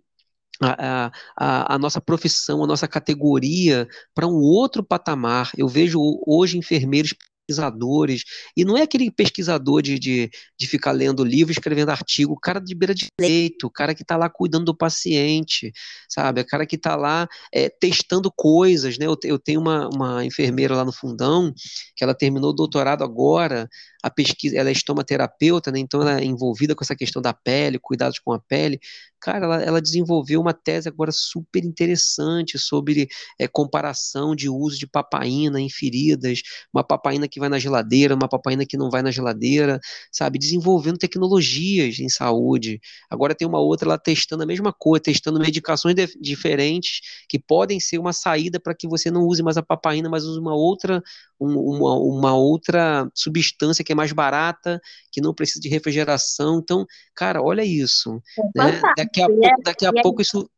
[0.63, 5.51] a, a, a, nossa profissão, a nossa categoria para um outro patamar.
[5.57, 7.15] Eu vejo hoje enfermeiros
[7.51, 8.23] pesquisadores,
[8.57, 12.75] e não é aquele pesquisador de, de, de ficar lendo livro, escrevendo artigo, cara de
[12.75, 15.73] beira de leito, cara que está lá cuidando do paciente,
[16.09, 16.41] sabe?
[16.41, 19.07] O cara que está lá é, testando coisas, né?
[19.07, 21.53] Eu, eu tenho uma, uma enfermeira lá no fundão,
[21.97, 23.69] que ela terminou o doutorado agora,
[24.03, 25.79] a pesquisa, ela é estomaterapeuta, né?
[25.79, 28.81] Então ela é envolvida com essa questão da pele, cuidados com a pele.
[29.21, 33.07] Cara, ela, ela desenvolveu uma tese agora super interessante sobre
[33.39, 36.41] é, comparação de uso de papaina em feridas,
[36.73, 39.79] uma papaina que vai na geladeira, uma papaina que não vai na geladeira,
[40.11, 40.39] sabe?
[40.39, 42.81] Desenvolvendo tecnologias em saúde.
[43.11, 47.79] Agora tem uma outra lá testando a mesma coisa, testando medicações de, diferentes que podem
[47.79, 51.03] ser uma saída para que você não use mais a papaina, mas use uma outra,
[51.39, 54.81] um, uma, uma outra substância que é mais barata,
[55.13, 56.61] que não precisa de refrigeração.
[56.63, 58.21] Então, cara, olha isso.
[58.57, 58.81] É né?
[58.97, 60.51] Daqui a pouco, é daqui a pouco isso.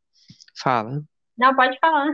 [0.54, 1.02] Fala.
[1.36, 2.08] Não, pode falar.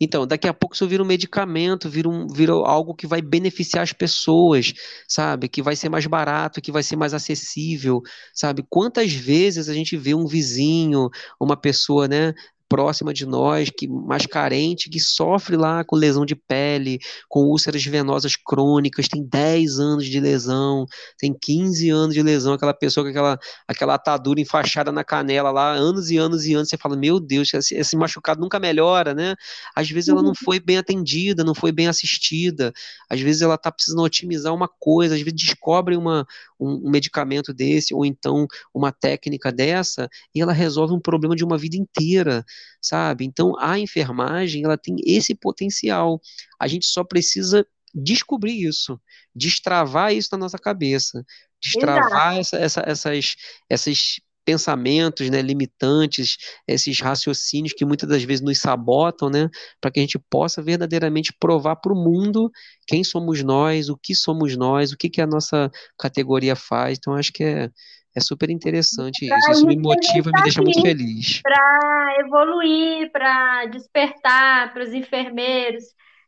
[0.00, 3.82] Então, daqui a pouco isso vira um medicamento, vira, um, vira algo que vai beneficiar
[3.82, 4.72] as pessoas,
[5.08, 5.48] sabe?
[5.48, 8.02] Que vai ser mais barato, que vai ser mais acessível,
[8.34, 8.64] sabe?
[8.68, 11.08] Quantas vezes a gente vê um vizinho,
[11.40, 12.34] uma pessoa, né,
[12.68, 16.98] próxima de nós, que mais carente, que sofre lá com lesão de pele,
[17.28, 20.86] com úlceras venosas crônicas, tem 10 anos de lesão,
[21.18, 23.38] tem 15 anos de lesão, aquela pessoa com aquela,
[23.68, 27.52] aquela atadura enfaixada na canela lá, anos e anos e anos, você fala, meu Deus,
[27.54, 29.34] esse, esse machucado nunca melhora, né?
[29.74, 30.34] Às vezes ela não uhum.
[30.34, 32.72] foi bem atendida, não foi bem assistida,
[33.08, 36.26] às vezes ela está precisando otimizar uma coisa, às vezes descobre uma,
[36.58, 41.44] um, um medicamento desse, ou então uma técnica dessa, e ela resolve um problema de
[41.44, 42.44] uma vida inteira,
[42.80, 43.24] sabe?
[43.24, 46.20] Então a enfermagem ela tem esse potencial.
[46.60, 49.00] A gente só precisa descobrir isso,
[49.34, 51.24] destravar isso na nossa cabeça,
[51.60, 53.36] destravar essa, essa, essas,
[53.68, 56.36] essas pensamentos né, limitantes,
[56.68, 61.34] esses raciocínios que muitas das vezes nos sabotam, né, para que a gente possa verdadeiramente
[61.38, 62.48] provar para o mundo
[62.86, 65.68] quem somos nós, o que somos nós, o que, que a nossa
[65.98, 66.96] categoria faz.
[66.96, 67.68] Então, acho que é,
[68.16, 69.50] é super interessante pra isso.
[69.50, 71.42] Isso me motiva, me deixa muito feliz.
[71.42, 75.84] Para evoluir, para despertar para os enfermeiros,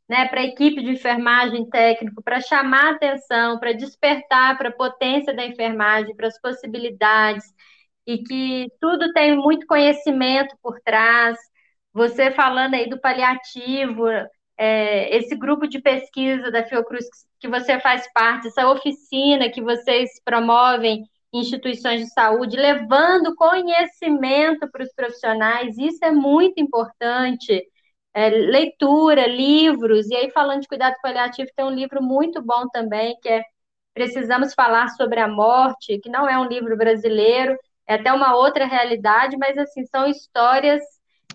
[0.09, 5.33] né, para a equipe de enfermagem técnico, para chamar atenção, para despertar para a potência
[5.33, 7.45] da enfermagem, para as possibilidades,
[8.09, 11.37] e que tudo tem muito conhecimento por trás.
[11.93, 14.07] Você falando aí do paliativo,
[14.57, 17.05] é, esse grupo de pesquisa da Fiocruz
[17.39, 24.83] que você faz parte, essa oficina que vocês promovem instituições de saúde, levando conhecimento para
[24.85, 27.63] os profissionais, isso é muito importante.
[28.15, 33.17] É, leitura, livros, e aí falando de cuidado paliativo, tem um livro muito bom também,
[33.23, 33.43] que é
[33.95, 37.57] Precisamos Falar sobre a Morte, que não é um livro brasileiro,
[37.89, 40.83] é até uma outra realidade, mas assim, são histórias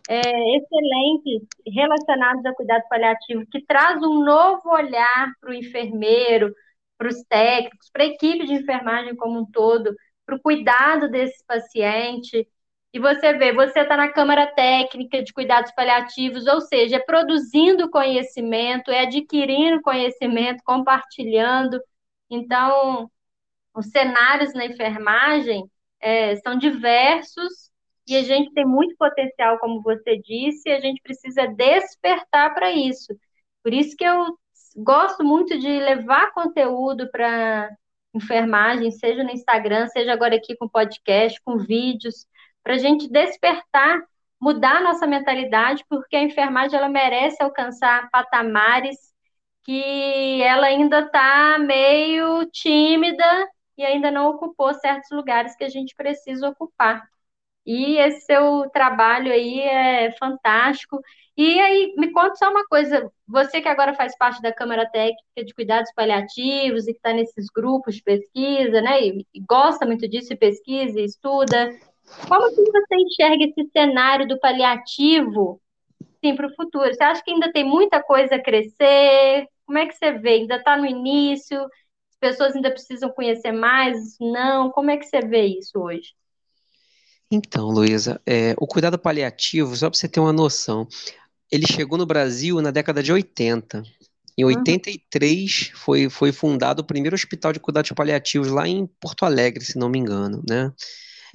[0.07, 0.19] é,
[0.57, 6.53] excelentes relacionadas ao cuidado paliativo, que traz um novo olhar para o enfermeiro,
[6.97, 9.95] para os técnicos, para a equipe de enfermagem como um todo,
[10.25, 12.47] para o cuidado desse paciente.
[12.93, 17.89] E você vê, você está na Câmara Técnica de Cuidados Paliativos, ou seja, é produzindo
[17.89, 21.81] conhecimento, é adquirindo conhecimento, compartilhando.
[22.29, 23.09] Então,
[23.75, 25.63] os cenários na enfermagem
[26.03, 27.71] é, são diversos
[28.05, 32.71] e a gente tem muito potencial, como você disse, e a gente precisa despertar para
[32.71, 33.17] isso.
[33.63, 34.37] Por isso que eu
[34.75, 37.69] gosto muito de levar conteúdo para
[38.13, 42.27] enfermagem, seja no Instagram, seja agora aqui com podcast, com vídeos,
[42.61, 44.01] para a gente despertar,
[44.39, 48.97] mudar nossa mentalidade, porque a enfermagem ela merece alcançar patamares
[49.63, 53.47] que ela ainda está meio tímida
[53.77, 57.03] e ainda não ocupou certos lugares que a gente precisa ocupar.
[57.65, 60.99] E esse seu trabalho aí é fantástico.
[61.35, 65.43] E aí, me conta só uma coisa, você que agora faz parte da Câmara Técnica
[65.43, 70.33] de Cuidados Paliativos e que está nesses grupos de pesquisa, né, e, gosta muito disso,
[70.33, 71.71] e pesquisa, e estuda,
[72.27, 75.59] como que você enxerga esse cenário do paliativo,
[76.23, 76.93] sim, para o futuro?
[76.93, 79.47] Você acha que ainda tem muita coisa a crescer?
[79.65, 80.33] Como é que você vê?
[80.33, 81.65] Ainda está no início?
[82.23, 84.17] As pessoas ainda precisam conhecer mais?
[84.17, 84.71] Não?
[84.71, 86.13] Como é que você vê isso hoje?
[87.29, 90.87] Então, Luísa, é, o cuidado paliativo, só para você ter uma noção,
[91.51, 93.83] ele chegou no Brasil na década de 80.
[94.37, 95.79] Em 83 uhum.
[95.79, 99.89] foi, foi fundado o primeiro hospital de cuidados paliativos lá em Porto Alegre, se não
[99.89, 100.71] me engano, né?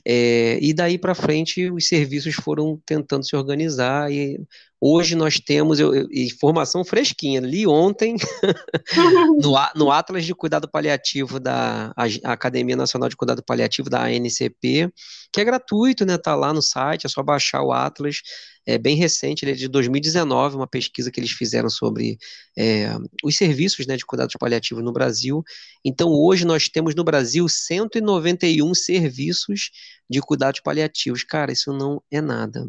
[0.06, 4.40] É, e daí para frente os serviços foram tentando se organizar e
[4.80, 7.40] hoje nós temos eu, informação fresquinha.
[7.40, 8.16] Li ontem
[9.42, 11.92] no, no Atlas de Cuidado Paliativo da
[12.24, 14.92] Academia Nacional de Cuidado Paliativo da ANCP,
[15.32, 16.16] que é gratuito, né?
[16.18, 18.22] Tá lá no site, é só baixar o Atlas
[18.68, 22.18] é bem recente, ele é de 2019, uma pesquisa que eles fizeram sobre
[22.56, 25.42] é, os serviços né, de cuidados paliativos no Brasil.
[25.82, 29.70] Então, hoje nós temos no Brasil 191 serviços
[30.08, 31.24] de cuidados paliativos.
[31.24, 32.68] Cara, isso não é nada.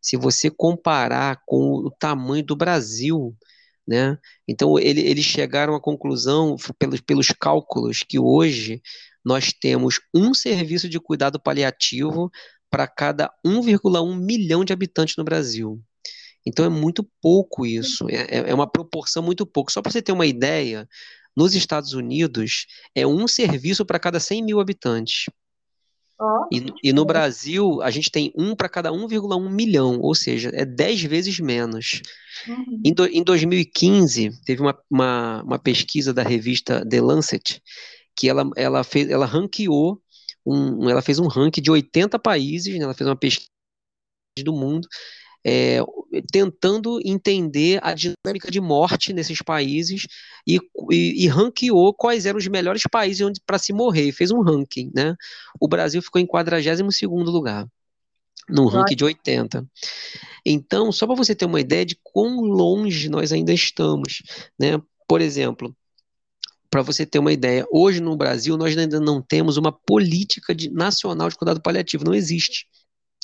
[0.00, 3.36] Se você comparar com o tamanho do Brasil,
[3.86, 4.18] né?
[4.46, 8.82] Então, ele, eles chegaram à conclusão, pelos, pelos cálculos, que hoje
[9.24, 12.30] nós temos um serviço de cuidado paliativo
[12.70, 15.82] para cada 1,1 milhão de habitantes no Brasil.
[16.46, 19.70] Então é muito pouco isso, é, é, é uma proporção muito pouco.
[19.70, 20.88] Só para você ter uma ideia,
[21.36, 25.24] nos Estados Unidos é um serviço para cada 100 mil habitantes.
[26.20, 30.50] Oh, e, e, no Brasil, a gente tem um para cada 1,1 milhão, ou seja,
[30.52, 32.02] é 10 vezes menos.
[32.46, 32.82] Uhum.
[32.84, 37.62] Em, do, em 2015, teve uma, uma, uma, pesquisa da revista The Lancet,
[38.16, 40.02] que ela, ela, fez, ela ranqueou
[40.44, 43.48] um, ela fez um ranking de 80 países, né, ela fez uma pesquisa
[44.44, 44.88] do mundo,
[45.48, 45.80] é,
[46.30, 50.06] tentando entender a dinâmica de morte nesses países
[50.46, 54.90] e, e, e ranqueou quais eram os melhores países para se morrer, fez um ranking,
[54.94, 55.16] né?
[55.58, 57.66] O Brasil ficou em 42º lugar,
[58.46, 59.66] no ranking de 80.
[60.44, 64.22] Então, só para você ter uma ideia de quão longe nós ainda estamos,
[64.60, 64.78] né?
[65.06, 65.74] Por exemplo,
[66.68, 70.70] para você ter uma ideia, hoje no Brasil nós ainda não temos uma política de,
[70.70, 72.66] nacional de cuidado paliativo, não existe.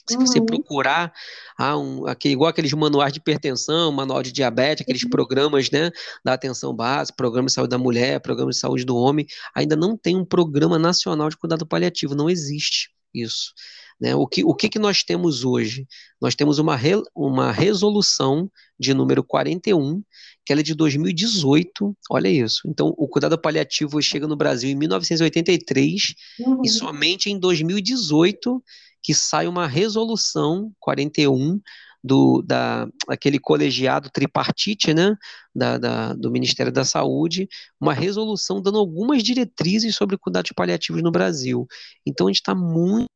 [0.06, 0.46] Se você uhum.
[0.46, 1.12] procurar,
[1.58, 5.90] ah, um, aquele, igual aqueles manuais de hipertensão, manual de diabetes, aqueles programas né,
[6.24, 9.96] da atenção básica, programa de saúde da mulher, programa de saúde do homem, ainda não
[9.96, 13.52] tem um programa nacional de cuidado paliativo, não existe isso.
[14.00, 14.14] Né?
[14.14, 15.86] O, que, o que, que nós temos hoje?
[16.20, 20.02] Nós temos uma, re, uma resolução de número 41
[20.44, 22.62] que ela é de 2018, olha isso.
[22.66, 26.60] Então, o cuidado paliativo chega no Brasil em 1983 uhum.
[26.62, 28.62] e somente em 2018
[29.04, 31.60] que sai uma resolução 41
[32.02, 35.16] do da, aquele colegiado tripartite, né,
[35.54, 37.48] da, da, do Ministério da Saúde,
[37.80, 41.66] uma resolução dando algumas diretrizes sobre cuidados paliativos no Brasil.
[42.06, 43.08] Então, a gente está muito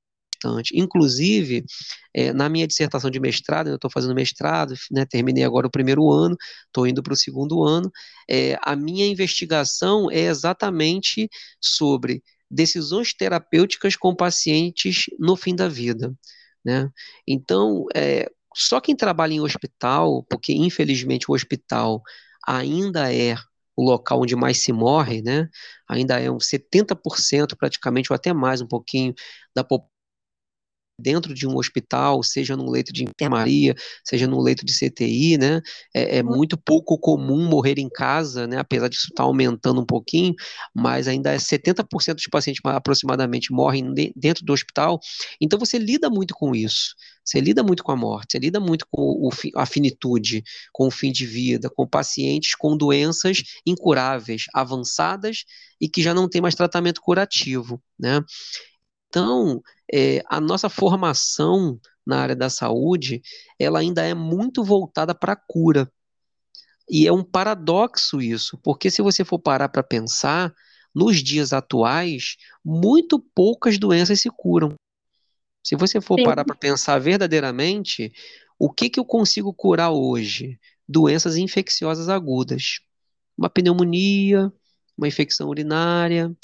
[0.43, 0.79] bastante.
[0.79, 1.65] Inclusive,
[2.15, 6.11] é, na minha dissertação de mestrado, eu estou fazendo mestrado, né, terminei agora o primeiro
[6.11, 6.37] ano,
[6.67, 7.91] estou indo para o segundo ano,
[8.29, 11.29] é, a minha investigação é exatamente
[11.61, 16.15] sobre decisões terapêuticas com pacientes no fim da vida.
[16.65, 16.91] Né?
[17.27, 22.03] Então, é, só quem trabalha em hospital, porque infelizmente o hospital
[22.47, 23.37] ainda é
[23.77, 25.49] o local onde mais se morre, né?
[25.89, 29.15] Ainda é um 70% praticamente, ou até mais um pouquinho,
[29.55, 29.98] da população
[30.99, 33.75] dentro de um hospital, seja num leito de enfermaria,
[34.05, 35.61] seja num leito de CTI, né?
[35.95, 38.59] É, é muito pouco comum morrer em casa, né?
[38.59, 40.35] Apesar disso estar tá aumentando um pouquinho,
[40.75, 44.99] mas ainda é 70% dos pacientes aproximadamente morrem dentro do hospital.
[45.41, 46.95] Então você lida muito com isso.
[47.25, 50.43] Você lida muito com a morte, você lida muito com o, a finitude,
[50.73, 55.45] com o fim de vida, com pacientes com doenças incuráveis, avançadas
[55.81, 58.23] e que já não tem mais tratamento curativo, né?
[59.09, 59.63] Então,
[59.93, 63.23] é, a nossa formação na área da saúde,
[63.59, 65.91] ela ainda é muito voltada para a cura.
[66.91, 70.55] E é um paradoxo isso, porque se você for parar para pensar,
[70.95, 74.75] nos dias atuais, muito poucas doenças se curam.
[75.63, 76.25] Se você for Sim.
[76.25, 78.11] parar para pensar verdadeiramente,
[78.59, 80.59] o que, que eu consigo curar hoje?
[80.89, 82.81] Doenças infecciosas agudas.
[83.37, 84.51] Uma pneumonia,
[84.97, 86.35] uma infecção urinária,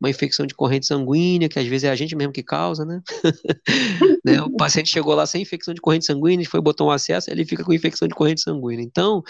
[0.00, 3.00] uma infecção de corrente sanguínea, que às vezes é a gente mesmo que causa, né?
[4.24, 4.42] né?
[4.42, 7.64] O paciente chegou lá sem infecção de corrente sanguínea, foi botar um acesso, ele fica
[7.64, 8.84] com infecção de corrente sanguínea.
[8.84, 9.22] Então,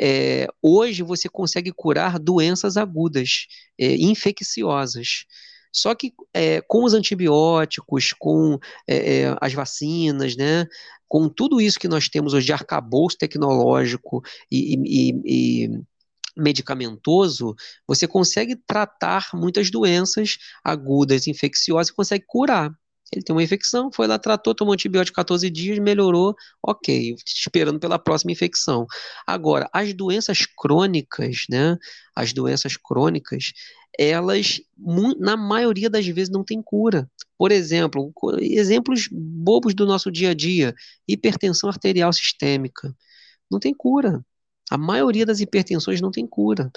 [0.00, 3.46] é, hoje você consegue curar doenças agudas,
[3.78, 5.24] é, infecciosas.
[5.72, 8.58] Só que é, com os antibióticos, com
[8.88, 10.66] é, é, as vacinas, né,
[11.06, 15.80] com tudo isso que nós temos hoje de arcabouço tecnológico e, e, e
[16.36, 17.54] medicamentoso,
[17.86, 22.70] você consegue tratar muitas doenças agudas, infecciosas, e consegue curar.
[23.12, 27.98] Ele tem uma infecção, foi lá, tratou, tomou antibiótico 14 dias, melhorou, ok, esperando pela
[27.98, 28.86] próxima infecção.
[29.26, 31.76] Agora, as doenças crônicas, né?
[32.14, 33.52] As doenças crônicas,
[33.98, 34.60] elas,
[35.18, 37.10] na maioria das vezes, não têm cura.
[37.36, 40.74] Por exemplo, exemplos bobos do nosso dia a dia:
[41.08, 42.94] hipertensão arterial sistêmica.
[43.50, 44.24] Não tem cura.
[44.70, 46.70] A maioria das hipertensões não tem cura.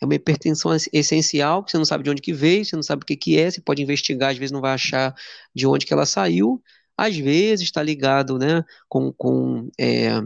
[0.00, 3.02] É uma hipertensão essencial, que você não sabe de onde que veio, você não sabe
[3.02, 5.14] o que que é, você pode investigar, às vezes não vai achar
[5.54, 6.62] de onde que ela saiu.
[6.96, 10.20] Às vezes está ligado, né, com, com é,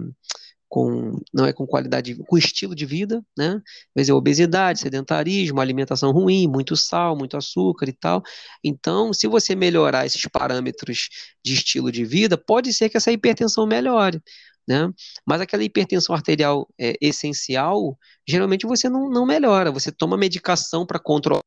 [0.74, 3.62] com não é com qualidade, com estilo de vida, né?
[3.62, 8.22] Às vezes é obesidade, sedentarismo, alimentação ruim, muito sal, muito açúcar e tal.
[8.62, 11.08] Então, se você melhorar esses parâmetros
[11.44, 14.20] de estilo de vida, pode ser que essa hipertensão melhore
[14.66, 14.90] né?
[15.26, 20.98] Mas aquela hipertensão arterial é, essencial, geralmente você não, não melhora, você toma medicação para
[20.98, 21.40] controlar.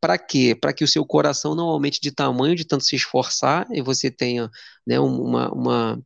[0.00, 0.54] Para quê?
[0.58, 4.10] Para que o seu coração não aumente de tamanho de tanto se esforçar e você
[4.10, 4.50] tenha
[4.86, 6.02] né, uma, uma,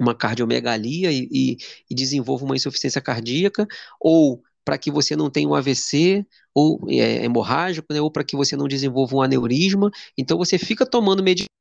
[0.00, 1.56] uma cardiomegalia e, e,
[1.90, 3.66] e desenvolva uma insuficiência cardíaca,
[4.00, 8.36] ou para que você não tenha um AVC ou é, hemorrágico, né, ou para que
[8.36, 9.90] você não desenvolva um aneurisma.
[10.16, 11.57] Então você fica tomando medicação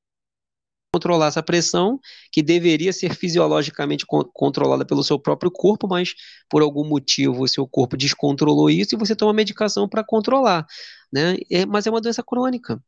[0.98, 2.00] controlar essa pressão,
[2.32, 6.14] que deveria ser fisiologicamente co controlada pelo seu próprio corpo, mas
[6.50, 10.66] por algum motivo o seu corpo descontrolou isso e você toma medicação para controlar.
[11.12, 11.38] Né?
[11.52, 12.82] É, mas é uma doença crônica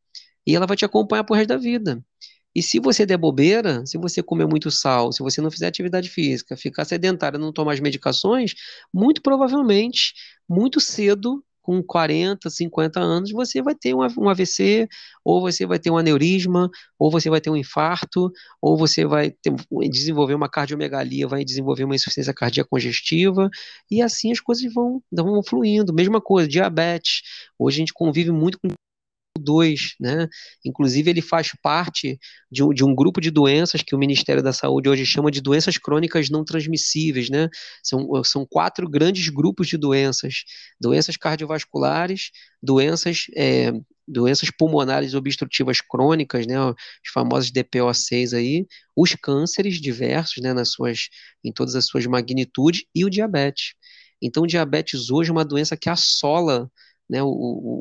[0.45, 2.03] e ela vai te acompanhar por resto da vida.
[2.55, 6.10] E se você der bobeira, se você comer muito sal, se você não fizer atividade
[6.10, 8.55] física, ficar sedentário, não tomar as medicações,
[8.91, 10.14] muito provavelmente,
[10.49, 14.88] muito cedo, com 40, 50 anos, você vai ter um, AVC,
[15.24, 16.67] ou você vai ter um aneurisma,
[16.97, 19.53] ou você vai ter um infarto, ou você vai ter,
[19.88, 23.51] desenvolver uma cardiomegalia, vai desenvolver uma insuficiência cardíaca congestiva,
[23.91, 25.93] e assim as coisas vão, vão fluindo.
[25.93, 27.22] Mesma coisa, diabetes.
[27.59, 28.70] Hoje a gente convive muito com
[29.38, 30.27] 2, né?
[30.65, 32.19] Inclusive, ele faz parte
[32.51, 35.41] de um, de um, grupo de doenças que o Ministério da Saúde hoje chama de
[35.41, 37.49] doenças crônicas não transmissíveis, né?
[37.84, 40.43] São, são quatro grandes grupos de doenças:
[40.80, 43.25] doenças cardiovasculares, doenças.
[43.36, 43.71] É,
[44.11, 46.75] doenças pulmonares obstrutivas crônicas, né, os
[47.13, 48.65] famosos DPO6 aí,
[48.95, 51.09] os cânceres diversos, né, nas suas,
[51.43, 53.75] em todas as suas magnitudes, e o diabetes.
[54.19, 56.69] Então, o diabetes hoje é uma doença que assola
[57.10, 57.30] né, o,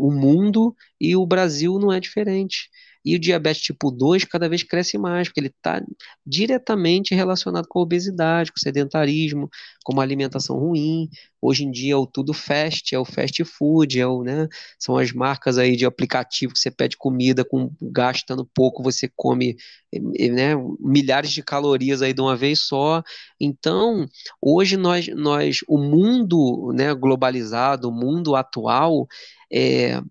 [0.08, 2.70] o mundo e o Brasil não é diferente.
[3.08, 5.82] E o diabetes tipo 2 cada vez cresce mais, porque ele está
[6.26, 9.48] diretamente relacionado com a obesidade, com o sedentarismo,
[9.82, 11.08] com uma alimentação ruim.
[11.40, 14.46] Hoje em dia é o tudo fast, é o fast food, é o, né,
[14.78, 19.56] são as marcas aí de aplicativo que você pede comida com gastando pouco, você come
[19.90, 23.02] né, milhares de calorias aí de uma vez só.
[23.40, 24.06] Então,
[24.38, 29.06] hoje nós, nós o mundo né, globalizado, o mundo atual,
[29.50, 30.02] é,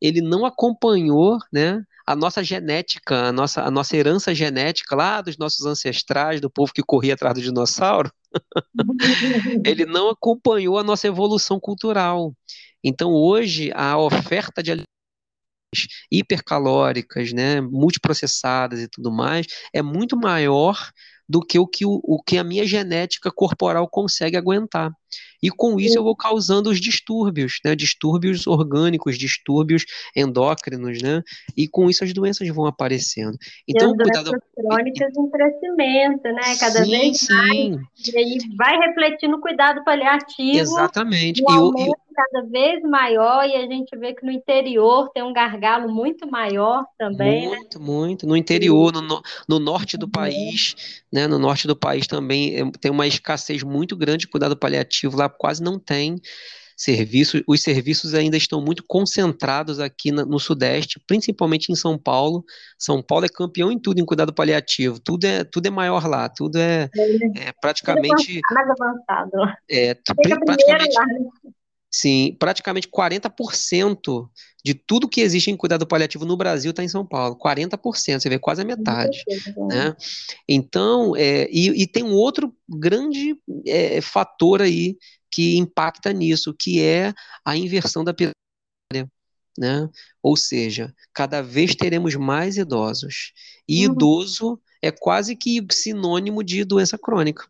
[0.00, 5.38] ele não acompanhou né, a nossa genética, a nossa, a nossa herança genética lá dos
[5.38, 8.10] nossos ancestrais, do povo que corria atrás do dinossauro,
[9.64, 12.34] ele não acompanhou a nossa evolução cultural.
[12.82, 14.88] Então, hoje, a oferta de alimentos
[16.10, 20.90] hipercalóricas, né, multiprocessadas e tudo mais, é muito maior
[21.28, 24.92] do que o que, o, o que a minha genética corporal consegue aguentar.
[25.42, 27.76] E com isso eu vou causando os distúrbios, né?
[27.76, 29.84] Distúrbios orgânicos, distúrbios
[30.16, 31.22] endócrinos, né?
[31.54, 33.36] E com isso as doenças vão aparecendo.
[33.68, 36.56] Então, e as cuidado crônicas em crescimento, né?
[36.58, 37.34] Cada sim, vez sim.
[37.34, 38.08] mais.
[38.08, 40.58] E aí vai refletindo o cuidado paliativo.
[40.58, 41.42] Exatamente.
[41.42, 45.32] Um aumento e, cada vez maior e a gente vê que no interior tem um
[45.32, 47.50] gargalo muito maior também.
[47.50, 47.56] Né?
[47.56, 47.84] Muito, né?
[47.84, 48.26] muito.
[48.26, 50.12] No interior, no, no norte do uhum.
[50.12, 51.26] país, né?
[51.26, 55.28] No norte do país também eh, tem uma escassez muito grande de cuidado paliativo lá
[55.28, 56.20] quase não tem
[56.76, 57.42] serviços.
[57.46, 62.44] Os serviços ainda estão muito concentrados aqui no Sudeste, principalmente em São Paulo.
[62.78, 64.98] São Paulo é campeão em tudo, em cuidado paliativo.
[65.00, 68.40] Tudo é, tudo é maior lá, tudo é, é, é praticamente.
[68.50, 69.30] Mais avançado.
[69.68, 70.64] É, praticamente.
[71.96, 74.28] Sim, praticamente 40%
[74.64, 77.38] de tudo que existe em cuidado paliativo no Brasil está em São Paulo.
[77.38, 79.22] 40%, você vê quase a metade.
[79.68, 79.94] Né?
[80.48, 84.98] Então, é, e, e, tem um outro grande é, fator aí
[85.30, 87.14] que impacta nisso, que é
[87.44, 88.34] a inversão da pirâmide.
[89.56, 89.88] Né?
[90.20, 93.32] Ou seja, cada vez teremos mais idosos.
[93.68, 93.92] E uhum.
[93.92, 97.48] idoso é quase que sinônimo de doença crônica.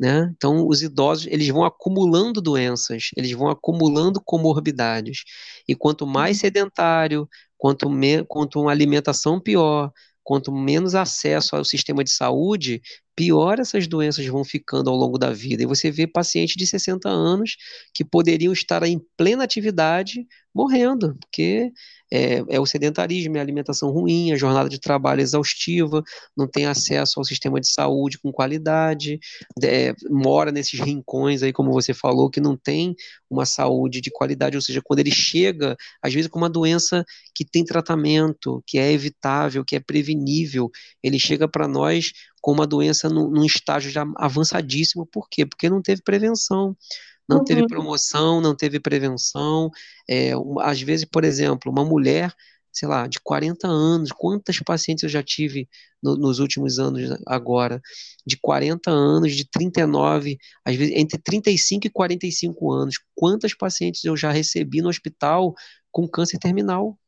[0.00, 0.32] Né?
[0.34, 5.24] Então, os idosos, eles vão acumulando doenças, eles vão acumulando comorbidades.
[5.68, 6.40] E quanto mais uhum.
[6.40, 7.28] sedentário,
[7.58, 9.92] quanto, me, quanto uma alimentação pior,
[10.24, 12.80] quanto menos acesso ao sistema de saúde,
[13.14, 15.62] pior essas doenças vão ficando ao longo da vida.
[15.62, 17.56] E você vê pacientes de 60 anos
[17.94, 21.70] que poderiam estar em plena atividade morrendo, porque
[22.12, 26.02] é, é, o sedentarismo, é a alimentação ruim, a jornada de trabalho exaustiva,
[26.36, 29.18] não tem acesso ao sistema de saúde com qualidade,
[29.62, 32.96] é, mora nesses rincões aí, como você falou, que não tem
[33.30, 37.44] uma saúde de qualidade, ou seja, quando ele chega, às vezes com uma doença que
[37.44, 40.68] tem tratamento, que é evitável, que é prevenível,
[41.02, 45.44] ele chega para nós com uma doença num, num estágio já avançadíssimo, por quê?
[45.46, 46.76] Porque não teve prevenção
[47.30, 47.44] não uhum.
[47.44, 49.70] teve promoção, não teve prevenção.
[50.08, 50.32] É,
[50.62, 52.34] às vezes, por exemplo, uma mulher,
[52.72, 55.68] sei lá, de 40 anos, quantas pacientes eu já tive
[56.02, 57.80] no, nos últimos anos agora,
[58.26, 64.16] de 40 anos, de 39, às vezes entre 35 e 45 anos, quantas pacientes eu
[64.16, 65.54] já recebi no hospital
[65.92, 66.98] com câncer terminal?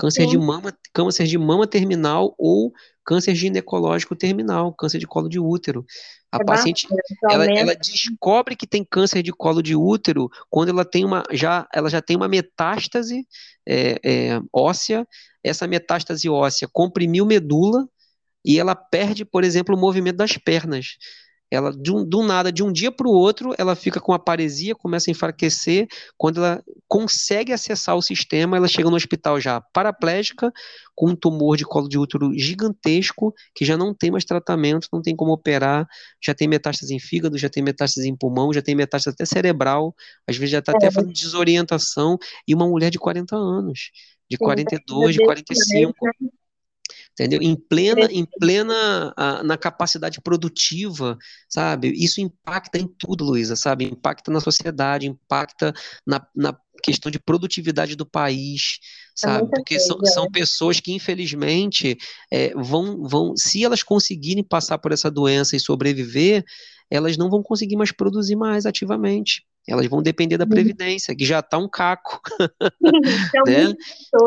[0.00, 0.30] Câncer Sim.
[0.30, 2.72] de mama, câncer de mama terminal ou
[3.04, 5.84] câncer ginecológico terminal, câncer de colo de útero.
[6.32, 6.86] A é paciente,
[7.30, 11.68] ela, ela, descobre que tem câncer de colo de útero quando ela tem uma, já,
[11.74, 13.28] ela já tem uma metástase
[13.68, 15.06] é, é, óssea.
[15.44, 17.86] Essa metástase óssea comprimiu medula
[18.42, 20.96] e ela perde, por exemplo, o movimento das pernas
[21.50, 24.74] ela de um, do nada, de um dia para o outro, ela fica com aparesia,
[24.74, 25.88] começa a enfraquecer.
[26.16, 30.52] Quando ela consegue acessar o sistema, ela chega no hospital já paraplégica,
[30.94, 35.02] com um tumor de colo de útero gigantesco, que já não tem mais tratamento, não
[35.02, 35.88] tem como operar,
[36.22, 39.94] já tem metástase em fígado, já tem metástase em pulmão, já tem metástase até cerebral,
[40.28, 40.76] às vezes já está é.
[40.76, 43.90] até fazendo desorientação, e uma mulher de 40 anos,
[44.30, 45.94] de 42, de 45
[47.20, 47.42] entendeu?
[47.42, 51.18] Em plena, em plena a, na capacidade produtiva,
[51.48, 51.92] sabe?
[51.94, 53.84] Isso impacta em tudo, Luísa, sabe?
[53.84, 55.74] Impacta na sociedade, impacta
[56.06, 58.78] na, na questão de produtividade do país,
[59.14, 59.50] sabe?
[59.50, 60.30] Porque são, são né?
[60.32, 61.98] pessoas que, infelizmente,
[62.32, 66.42] é, vão, vão, se elas conseguirem passar por essa doença e sobreviver,
[66.90, 69.44] elas não vão conseguir mais produzir mais ativamente.
[69.68, 72.20] Elas vão depender da Previdência, que já está um caco.
[73.46, 73.74] né?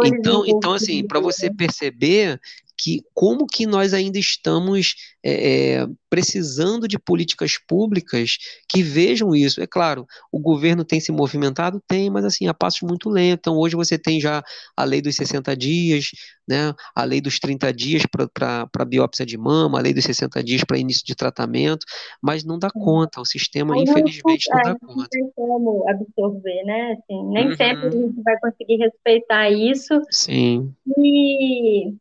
[0.06, 1.56] Então, então, assim, para você né?
[1.58, 2.39] perceber
[2.84, 9.61] que como que nós ainda estamos é, é, precisando de políticas públicas que vejam isso.
[9.61, 11.81] É claro, o governo tem se movimentado?
[11.88, 13.39] Tem, mas assim, a passos muito lentos.
[13.39, 14.43] Então, hoje você tem já
[14.75, 16.09] a lei dos 60 dias,
[16.45, 20.65] né, a lei dos 30 dias para biópsia de mama, a lei dos 60 dias
[20.65, 21.86] para início de tratamento,
[22.21, 24.95] mas não dá conta, o sistema, mas infelizmente, não, não dá conta.
[24.97, 26.97] Não tem como absorver, né?
[26.99, 27.55] Assim, nem uhum.
[27.55, 30.01] sempre a gente vai conseguir respeitar isso.
[30.11, 30.73] Sim.
[30.97, 31.93] E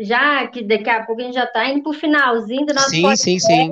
[0.00, 2.88] já que daqui a pouco a gente já está indo para o finalzinho do nosso
[2.88, 3.70] sim, podcast, sim, sim.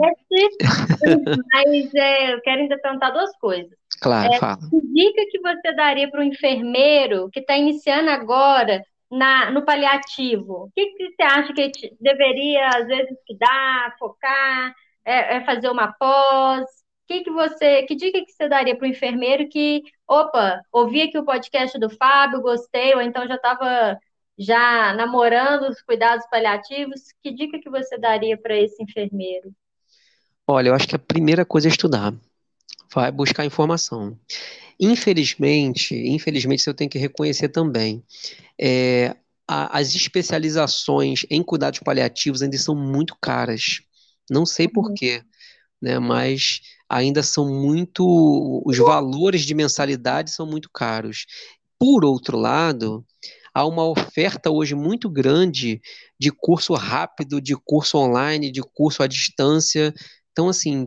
[1.55, 3.72] mas é, eu quero ainda perguntar duas coisas.
[4.01, 4.59] Claro, é, fala.
[4.59, 10.64] Que dica que você daria para um enfermeiro que está iniciando agora na, no paliativo?
[10.64, 14.74] O que, que você acha que deveria, às vezes, estudar, focar,
[15.07, 16.66] é, é fazer uma pós?
[17.07, 21.16] Que, que você, que dica que você daria para o enfermeiro que, opa, ouvi aqui
[21.16, 23.99] o podcast do Fábio, gostei, ou então já estava
[24.39, 29.53] já namorando os cuidados paliativos, que dica que você daria para esse enfermeiro?
[30.47, 32.14] Olha, eu acho que a primeira coisa é estudar.
[32.95, 34.18] Vai buscar informação.
[34.80, 38.03] Infelizmente, infelizmente, eu tenho que reconhecer também,
[38.59, 39.16] é,
[39.47, 43.80] a, as especializações em cuidados paliativos ainda são muito caras.
[44.30, 44.72] Não sei uhum.
[44.72, 45.22] porquê,
[45.80, 45.99] né?
[45.99, 48.62] Mas ainda são muito.
[48.64, 51.26] Os valores de mensalidade são muito caros.
[51.78, 53.05] Por outro lado,
[53.59, 55.80] há uma oferta hoje muito grande
[56.16, 59.92] de curso rápido, de curso online, de curso à distância.
[60.30, 60.86] Então, assim,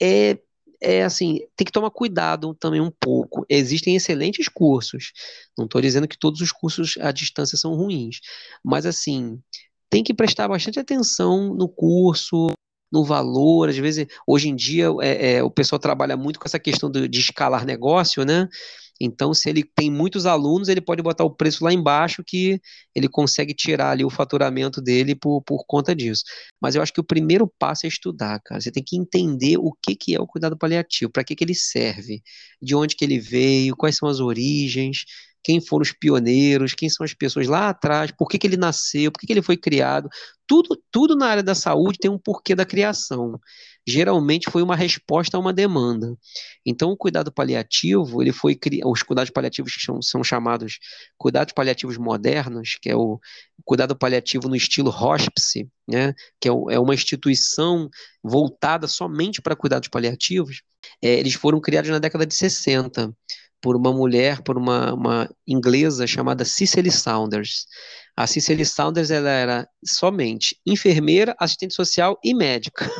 [0.00, 0.38] é,
[0.78, 3.46] é assim, tem que tomar cuidado também um pouco.
[3.48, 5.12] Existem excelentes cursos.
[5.56, 8.20] Não estou dizendo que todos os cursos à distância são ruins,
[8.62, 9.40] mas assim,
[9.88, 12.48] tem que prestar bastante atenção no curso,
[12.92, 16.58] no valor, às vezes, hoje em dia, é, é, o pessoal trabalha muito com essa
[16.58, 18.50] questão de, de escalar negócio, né?
[19.00, 22.60] Então, se ele tem muitos alunos, ele pode botar o preço lá embaixo que
[22.94, 26.22] ele consegue tirar ali o faturamento dele por, por conta disso.
[26.60, 28.60] Mas eu acho que o primeiro passo é estudar, cara.
[28.60, 31.54] Você tem que entender o que, que é o cuidado paliativo, para que, que ele
[31.54, 32.22] serve,
[32.60, 35.04] de onde que ele veio, quais são as origens,
[35.42, 39.10] quem foram os pioneiros, quem são as pessoas lá atrás, por que, que ele nasceu,
[39.10, 40.08] por que, que ele foi criado.
[40.46, 43.40] Tudo, tudo na área da saúde tem um porquê da criação.
[43.86, 46.16] Geralmente foi uma resposta a uma demanda.
[46.64, 50.78] Então, o cuidado paliativo, ele foi os cuidados paliativos que são, são chamados
[51.18, 53.20] cuidados paliativos modernos, que é o
[53.64, 57.88] cuidado paliativo no estilo hospice, né, que é, é uma instituição
[58.22, 60.62] voltada somente para cuidados paliativos,
[61.02, 63.14] é, eles foram criados na década de 60
[63.62, 67.66] por uma mulher, por uma, uma inglesa chamada Cicely Saunders.
[68.16, 72.90] A Cicely Saunders ela era somente enfermeira, assistente social e médica.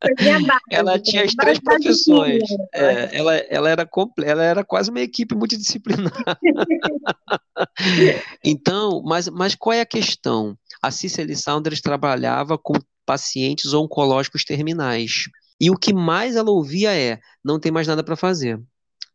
[0.70, 2.42] ela tinha as três profissões.
[2.72, 3.88] É, ela, ela, era
[4.22, 6.12] ela era quase uma equipe multidisciplinar.
[8.44, 10.56] então, mas, mas qual é a questão?
[10.82, 12.74] A Cicely Saunders trabalhava com
[13.06, 15.24] pacientes oncológicos terminais.
[15.58, 18.60] E o que mais ela ouvia é: não tem mais nada para fazer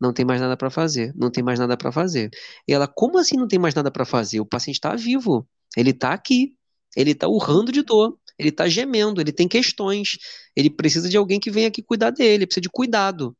[0.01, 2.31] não tem mais nada para fazer, não tem mais nada para fazer.
[2.67, 4.39] E ela, como assim não tem mais nada para fazer?
[4.39, 5.47] O paciente está vivo,
[5.77, 6.55] ele está aqui,
[6.97, 10.17] ele está urrando de dor, ele está gemendo, ele tem questões,
[10.55, 13.37] ele precisa de alguém que venha aqui cuidar dele, precisa de cuidado.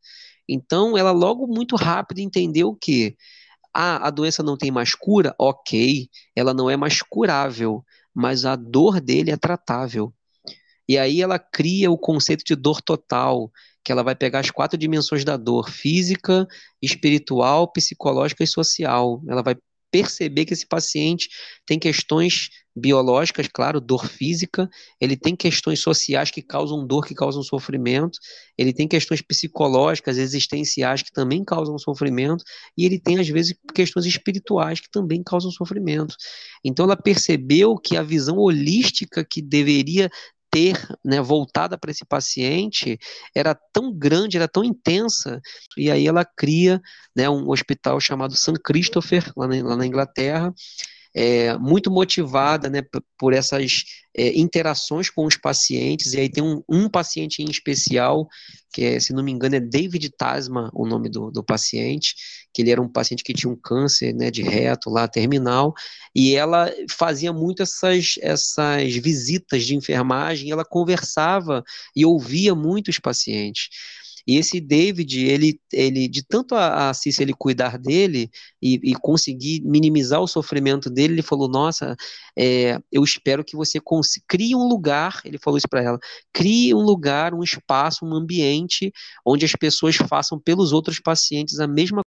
[0.47, 3.16] Então, ela logo muito rápido entendeu que
[3.74, 7.84] ah, a doença não tem mais cura, ok, ela não é mais curável,
[8.14, 10.14] mas a dor dele é tratável.
[10.91, 13.49] E aí ela cria o conceito de dor total,
[13.81, 16.45] que ela vai pegar as quatro dimensões da dor: física,
[16.81, 19.23] espiritual, psicológica e social.
[19.25, 19.55] Ela vai
[19.89, 21.29] perceber que esse paciente
[21.65, 24.69] tem questões biológicas, claro, dor física,
[24.99, 28.19] ele tem questões sociais que causam dor, que causam sofrimento,
[28.57, 32.43] ele tem questões psicológicas, existenciais que também causam sofrimento,
[32.77, 36.15] e ele tem, às vezes, questões espirituais que também causam sofrimento.
[36.65, 40.09] Então, ela percebeu que a visão holística que deveria
[40.51, 42.99] ter né, voltada para esse paciente
[43.33, 45.41] era tão grande, era tão intensa,
[45.77, 46.81] e aí ela cria
[47.15, 48.59] né, um hospital chamado St.
[48.63, 50.53] Christopher, lá na, lá na Inglaterra,
[51.14, 52.82] é, muito motivada né,
[53.18, 53.84] por essas
[54.16, 58.28] é, interações com os pacientes, e aí tem um, um, paciente em especial,
[58.74, 62.16] que é, se não me engano é David Tasma, o nome do, do paciente,
[62.53, 65.74] que ele era um paciente que tinha um câncer né, de reto lá, terminal,
[66.16, 71.64] e ela fazia muito essas, essas visitas de enfermagem, ela conversava
[71.95, 73.70] e ouvia muito os pacientes.
[74.28, 78.30] E esse David, ele, ele de tanto a, a ele cuidar dele
[78.61, 81.95] e, e, conseguir minimizar o sofrimento dele, ele falou: Nossa,
[82.38, 83.80] é, eu espero que você
[84.28, 85.22] crie um lugar.
[85.26, 85.99] Ele falou isso para ela:
[86.34, 88.91] crie um lugar, um espaço, um ambiente
[89.26, 92.01] onde as pessoas façam pelos outros pacientes a mesma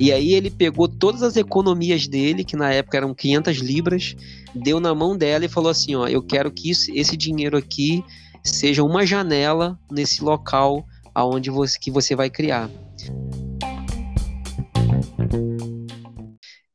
[0.00, 4.16] E aí ele pegou todas as economias dele, que na época eram 500 libras,
[4.54, 8.02] deu na mão dela e falou assim, ó, eu quero que isso, esse dinheiro aqui
[8.42, 12.70] seja uma janela nesse local aonde você, que você vai criar.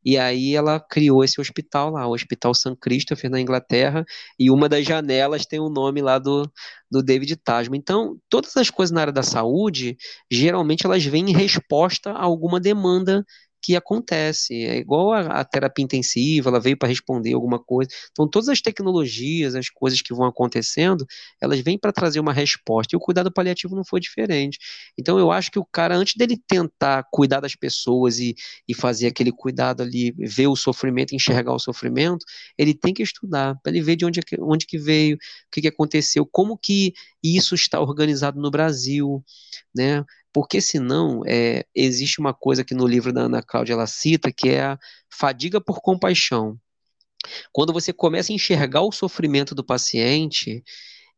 [0.06, 2.76] E aí ela criou esse hospital lá, o Hospital St.
[2.80, 4.06] Christopher na Inglaterra,
[4.40, 6.50] e uma das janelas tem o nome lá do,
[6.92, 7.80] do David Tasman.
[7.80, 9.98] Então, todas as coisas na área da saúde,
[10.32, 13.26] geralmente elas vêm em resposta a alguma demanda
[13.66, 14.54] que acontece.
[14.54, 17.90] É igual a, a terapia intensiva, ela veio para responder alguma coisa.
[18.12, 21.06] Então, todas as tecnologias, as coisas que vão acontecendo,
[21.42, 22.96] elas vêm para trazer uma resposta.
[22.96, 24.60] E o cuidado paliativo não foi diferente.
[24.98, 28.36] Então, eu acho que o cara, antes dele tentar cuidar das pessoas e,
[28.68, 32.24] e fazer aquele cuidado ali, ver o sofrimento, enxergar o sofrimento,
[32.58, 35.20] ele tem que estudar, para ele ver de onde, é onde que veio, o
[35.52, 36.94] que, que aconteceu, como que
[37.24, 39.24] isso está organizado no Brasil,
[39.76, 40.04] né?
[40.36, 44.50] Porque senão é, existe uma coisa que no livro da Ana Cláudia ela cita, que
[44.50, 44.80] é a
[45.10, 46.60] fadiga por compaixão.
[47.54, 50.62] Quando você começa a enxergar o sofrimento do paciente,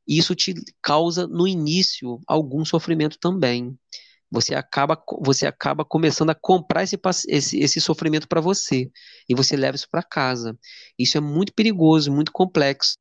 [0.07, 0.53] isso te
[0.83, 3.75] causa no início algum sofrimento também.
[4.29, 8.91] Você acaba, você acaba começando a comprar esse, esse, esse sofrimento para você
[9.27, 10.55] e você leva isso para casa.
[10.95, 12.97] Isso é muito perigoso, muito complexo.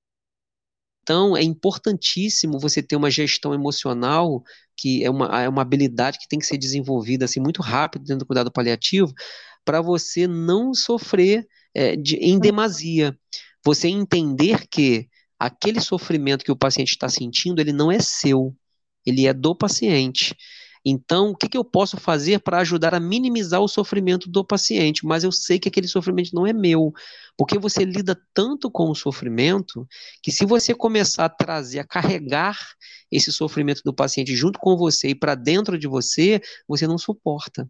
[1.06, 4.42] Então, é importantíssimo você ter uma gestão emocional,
[4.76, 8.24] que é uma, é uma habilidade que tem que ser desenvolvida assim, muito rápido dentro
[8.24, 9.14] do cuidado paliativo,
[9.64, 13.16] para você não sofrer é, de, em demasia.
[13.64, 15.06] Você entender que
[15.38, 18.52] aquele sofrimento que o paciente está sentindo, ele não é seu,
[19.06, 20.34] ele é do paciente.
[20.88, 25.04] Então, o que, que eu posso fazer para ajudar a minimizar o sofrimento do paciente?
[25.04, 26.92] Mas eu sei que aquele sofrimento não é meu,
[27.36, 29.84] porque você lida tanto com o sofrimento
[30.22, 32.56] que se você começar a trazer, a carregar
[33.10, 37.68] esse sofrimento do paciente junto com você e para dentro de você, você não suporta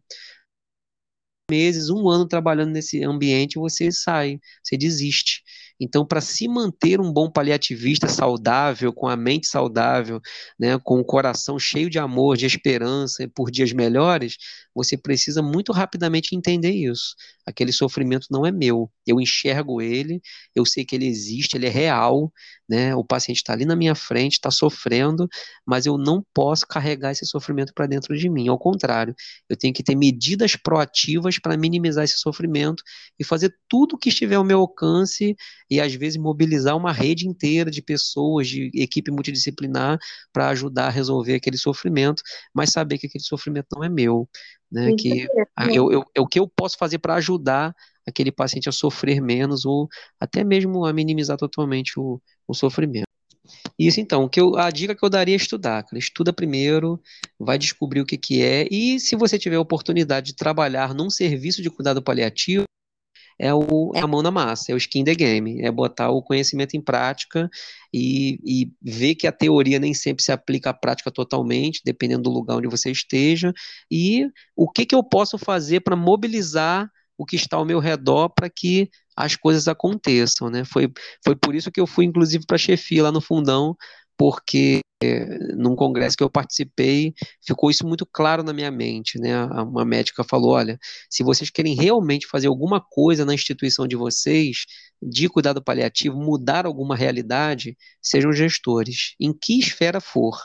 [1.51, 5.43] meses, um ano trabalhando nesse ambiente, você sai, você desiste.
[5.81, 10.21] Então, para se manter um bom paliativista saudável, com a mente saudável,
[10.59, 14.37] né, com o coração cheio de amor, de esperança por dias melhores,
[14.75, 17.15] você precisa muito rapidamente entender isso.
[17.47, 18.91] Aquele sofrimento não é meu.
[19.07, 20.21] Eu enxergo ele,
[20.55, 22.33] eu sei que ele existe, ele é real,
[22.69, 22.95] né?
[22.95, 25.29] O paciente está ali na minha frente, está sofrendo,
[25.65, 28.49] mas eu não posso carregar esse sofrimento para dentro de mim.
[28.49, 29.15] Ao contrário,
[29.49, 32.83] eu tenho que ter medidas proativas para minimizar esse sofrimento
[33.19, 35.37] e fazer tudo o que estiver ao meu alcance
[35.71, 39.99] e às vezes mobilizar uma rede inteira de pessoas, de equipe multidisciplinar
[40.33, 42.23] para ajudar a resolver aquele sofrimento,
[42.55, 44.29] mas saber que aquele sofrimento não é meu,
[44.71, 44.95] né?
[44.99, 45.27] que
[45.73, 47.75] eu, eu, eu, o que eu posso fazer para ajudar
[48.07, 49.89] aquele paciente a sofrer menos ou
[50.21, 53.07] até mesmo a minimizar totalmente o, o sofrimento.
[53.79, 55.99] Isso então, que eu, a dica que eu daria é estudar, cara.
[55.99, 57.01] Estuda primeiro,
[57.39, 61.11] vai descobrir o que, que é, e se você tiver a oportunidade de trabalhar num
[61.11, 62.65] serviço de cuidado paliativo,
[63.39, 66.23] é, o, é a mão na massa, é o skin the game, é botar o
[66.23, 67.49] conhecimento em prática
[67.93, 72.31] e, e ver que a teoria nem sempre se aplica à prática totalmente, dependendo do
[72.31, 73.53] lugar onde você esteja,
[73.91, 78.31] e o que, que eu posso fazer para mobilizar o que está ao meu redor
[78.31, 80.65] para que as coisas aconteçam, né?
[80.65, 80.91] Foi,
[81.25, 83.75] foi por isso que eu fui, inclusive, para a chefia lá no fundão,
[84.17, 84.86] porque é,
[85.57, 87.15] num congresso que eu participei,
[87.47, 89.45] ficou isso muito claro na minha mente, né?
[89.45, 90.79] Uma médica falou, olha,
[91.11, 94.65] se vocês querem realmente fazer alguma coisa na instituição de vocês,
[95.03, 100.39] de cuidado paliativo, mudar alguma realidade, sejam gestores, em que esfera for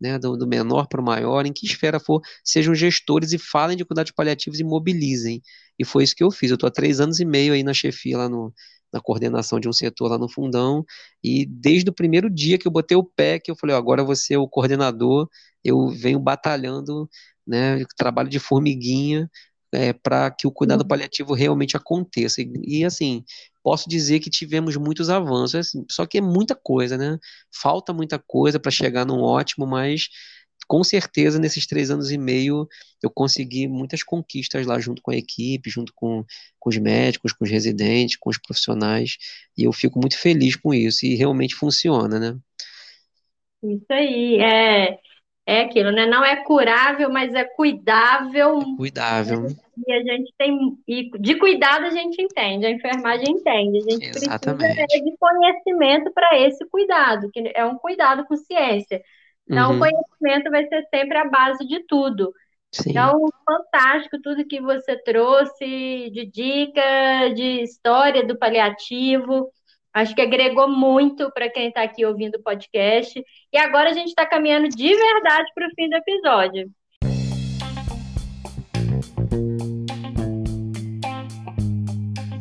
[0.00, 3.76] né, do, do menor para o maior, em que esfera for, sejam gestores e falem
[3.76, 5.42] de cuidados paliativos e mobilizem.
[5.78, 6.50] E foi isso que eu fiz.
[6.50, 8.52] Eu estou há três anos e meio aí na chefia, lá no,
[8.94, 10.84] na coordenação de um setor lá no fundão,
[11.22, 14.04] e desde o primeiro dia que eu botei o pé, que eu falei, ó, agora
[14.04, 15.28] você é o coordenador,
[15.64, 17.10] eu venho batalhando,
[17.44, 19.28] né, trabalho de formiguinha,
[19.72, 20.88] é, para que o cuidado uhum.
[20.88, 22.40] paliativo realmente aconteça.
[22.40, 23.24] E, e, assim,
[23.62, 27.18] posso dizer que tivemos muitos avanços, assim, só que é muita coisa, né?
[27.52, 30.08] Falta muita coisa para chegar num ótimo, mas
[30.66, 32.68] com certeza nesses três anos e meio
[33.02, 36.24] eu consegui muitas conquistas lá junto com a equipe, junto com,
[36.58, 39.16] com os médicos, com os residentes, com os profissionais,
[39.56, 42.38] e eu fico muito feliz com isso, e realmente funciona, né?
[43.62, 44.98] Isso aí, é,
[45.46, 46.06] é aquilo, né?
[46.06, 48.60] Não é curável, mas é cuidável.
[48.60, 49.46] É cuidável.
[49.86, 50.78] E a gente tem.
[50.88, 53.78] E de cuidado a gente entende, a enfermagem entende.
[53.78, 54.74] A gente Exatamente.
[54.74, 59.02] precisa de conhecimento para esse cuidado, que é um cuidado com ciência.
[59.48, 59.76] Então, uhum.
[59.76, 62.32] o conhecimento vai ser sempre a base de tudo.
[62.72, 62.90] Sim.
[62.90, 69.50] Então, fantástico tudo que você trouxe de dica, de história do paliativo.
[69.92, 73.22] Acho que agregou muito para quem está aqui ouvindo o podcast.
[73.52, 76.68] E agora a gente está caminhando de verdade para o fim do episódio.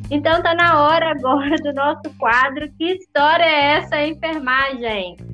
[0.10, 2.72] Então tá na hora agora do nosso quadro.
[2.78, 5.33] Que história é essa, enfermagem?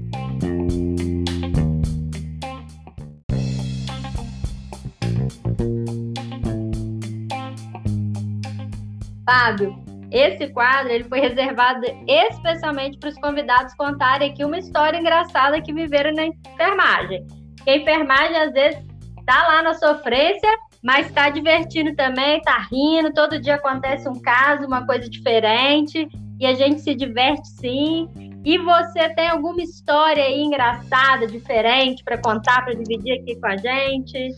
[9.30, 9.75] Fábio,
[10.11, 15.71] esse quadro ele foi reservado especialmente para os convidados contarem aqui uma história engraçada que
[15.71, 17.27] viveram na enfermagem.
[17.55, 18.84] Porque a enfermagem, às vezes,
[19.19, 20.49] está lá na sofrência,
[20.84, 23.13] mas está divertindo também, está rindo.
[23.13, 26.09] Todo dia acontece um caso, uma coisa diferente,
[26.39, 28.09] e a gente se diverte sim.
[28.43, 33.57] E você tem alguma história aí engraçada, diferente para contar, para dividir aqui com a
[33.57, 34.36] gente?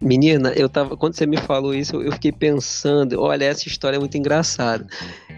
[0.00, 0.96] Menina, eu tava.
[0.96, 4.86] Quando você me falou isso, eu fiquei pensando, olha, essa história é muito engraçada.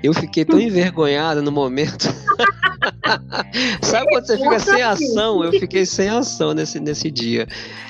[0.02, 2.04] Eu fiquei tão envergonhada no momento.
[3.82, 5.42] Sabe quando você fica sem ação?
[5.42, 7.46] Eu fiquei sem ação nesse, nesse dia.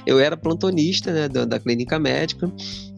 [0.06, 2.50] Eu era plantonista, né, da, da clínica médica.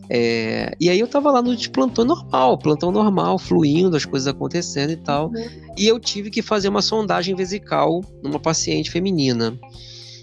[0.08, 4.28] É, e aí eu tava lá no de plantão normal, plantão normal, fluindo, as coisas
[4.28, 5.28] acontecendo e tal.
[5.28, 5.72] Uhum.
[5.76, 9.58] E eu tive que fazer uma sondagem vesical numa paciente feminina.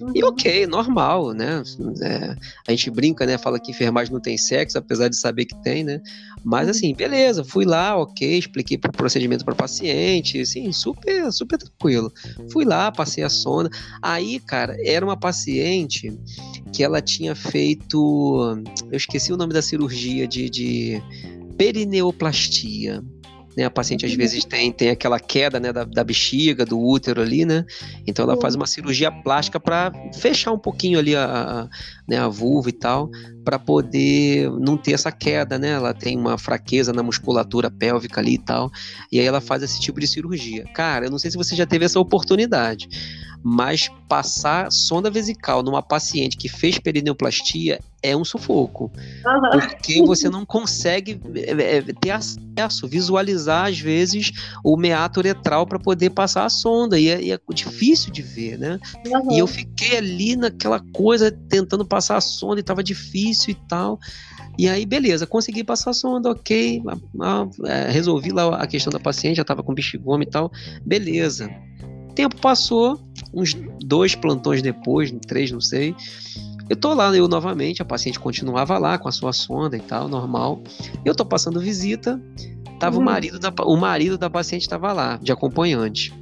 [0.02, 0.12] Uhum.
[0.16, 1.62] E ok, normal, né?
[2.02, 2.36] É,
[2.68, 3.38] a gente brinca, né?
[3.38, 6.02] Fala que enfermagem não tem sexo, apesar de saber que tem, né?
[6.44, 6.72] Mas uhum.
[6.72, 12.12] assim, beleza, fui lá, ok, expliquei o procedimento para paciente, assim, super, super tranquilo.
[12.52, 13.70] Fui lá, passei a sonda.
[14.02, 16.18] Aí, cara, era uma paciente
[16.74, 18.64] que ela tinha feito.
[18.92, 21.02] Eu esqueci o nome da cirurgia de, de
[21.58, 23.04] perineoplastia.
[23.56, 23.66] Né?
[23.66, 27.46] A paciente às vezes tem, tem aquela queda né, da, da bexiga, do útero ali,
[27.46, 27.66] né?
[28.08, 31.70] Então ela faz uma cirurgia plástica para fechar um pouquinho ali a, a,
[32.08, 33.10] né, a vulva e tal,
[33.44, 35.72] para poder não ter essa queda, né?
[35.72, 38.72] Ela tem uma fraqueza na musculatura pélvica ali e tal,
[39.12, 40.66] e aí ela faz esse tipo de cirurgia.
[40.74, 42.88] Cara, eu não sei se você já teve essa oportunidade,
[43.44, 48.92] mas passar sonda vesical numa paciente que fez perineoplastia é um sufoco.
[49.26, 49.60] Uhum.
[49.60, 54.32] Porque você não consegue é, é, ter acesso, visualizar, às vezes,
[54.64, 57.00] o meato uretral para poder passar a sonda.
[57.00, 58.80] E é, e é, difícil de ver, né?
[59.06, 59.32] Uhum.
[59.32, 64.00] E eu fiquei ali naquela coisa, tentando passar a sonda, e estava difícil e tal.
[64.58, 66.84] E aí, beleza, consegui passar a sonda, ok.
[67.90, 70.52] resolvi lá a questão da paciente, já estava com bexigoma e tal.
[70.86, 71.50] Beleza.
[72.16, 73.00] Tempo passou,
[73.34, 75.96] uns dois plantões depois, três, não sei.
[76.70, 80.08] Eu tô lá, eu novamente, a paciente continuava lá com a sua sonda e tal,
[80.08, 80.62] normal.
[81.04, 82.18] Eu tô passando visita,
[82.80, 83.02] tava uhum.
[83.02, 86.14] o marido da o marido da paciente estava lá, de acompanhante.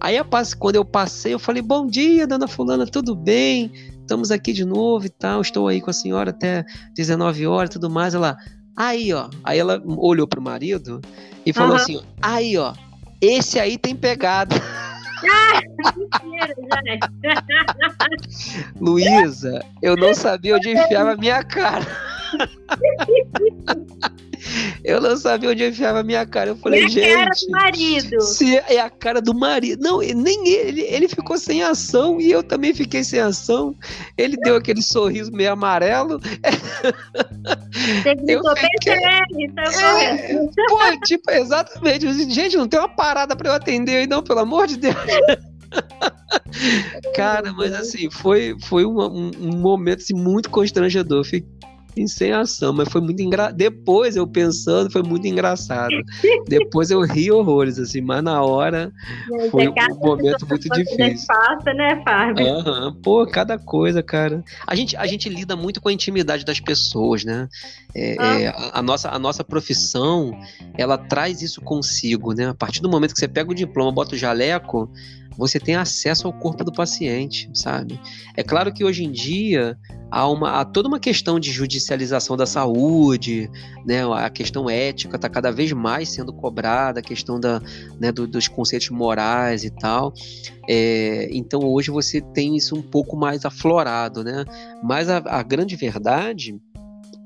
[0.00, 0.24] Aí a,
[0.58, 3.72] quando eu passei, eu falei: "Bom dia, dona fulana, tudo bem?
[4.00, 5.40] Estamos aqui de novo e tal.
[5.40, 8.14] Estou aí com a senhora até 19 horas, tudo mais".
[8.14, 8.36] Ela:
[8.76, 9.28] "Aí, ó".
[9.42, 11.00] Aí ela olhou pro marido
[11.44, 11.76] e falou uhum.
[11.76, 12.72] assim: "Aí, ó,
[13.20, 14.54] esse aí tem pegada".
[18.80, 21.86] Luísa, eu não sabia onde enfiava a minha cara.
[24.84, 26.50] Eu não sabia onde enfiava a minha cara.
[26.50, 27.00] Eu falei, gente.
[27.02, 28.20] É a cara do marido.
[28.20, 29.82] Se é a cara do marido.
[29.82, 30.82] Não, nem ele.
[30.82, 33.74] Ele ficou sem ação e eu também fiquei sem ação.
[34.16, 36.20] Ele deu aquele sorriso meio amarelo.
[38.02, 38.94] Você gritou fiquei...
[38.94, 42.30] PCL, tá é, Pô, tipo, exatamente.
[42.32, 44.96] Gente, não tem uma parada pra eu atender aí, não, pelo amor de Deus.
[47.14, 51.24] Cara, mas assim, foi, foi um, um, um momento assim, muito constrangedor.
[51.24, 51.46] Fiquei
[52.04, 53.56] sem ação, mas foi muito engraçado.
[53.56, 55.94] Depois eu pensando, foi muito engraçado.
[56.48, 58.92] Depois eu ri horrores, assim, mas na hora
[59.50, 61.26] foi um momento muito difícil.
[61.28, 62.46] Passa, né, Fábio?
[62.46, 62.94] Uhum.
[63.00, 64.44] Pô, cada coisa, cara.
[64.66, 67.48] A gente, a gente lida muito com a intimidade das pessoas, né?
[67.94, 68.40] É, ah.
[68.40, 70.38] é, a, a, nossa, a nossa profissão,
[70.76, 72.48] ela traz isso consigo, né?
[72.48, 74.90] A partir do momento que você pega o diploma, bota o jaleco,
[75.36, 78.00] você tem acesso ao corpo do paciente, sabe?
[78.36, 79.78] É claro que hoje em dia
[80.10, 83.50] há, uma, há toda uma questão de judicialização da saúde,
[83.84, 84.02] né?
[84.14, 87.60] A questão ética está cada vez mais sendo cobrada, a questão da,
[88.00, 90.12] né, do, dos conceitos morais e tal.
[90.68, 94.44] É, então hoje você tem isso um pouco mais aflorado, né?
[94.82, 96.60] Mas a, a grande verdade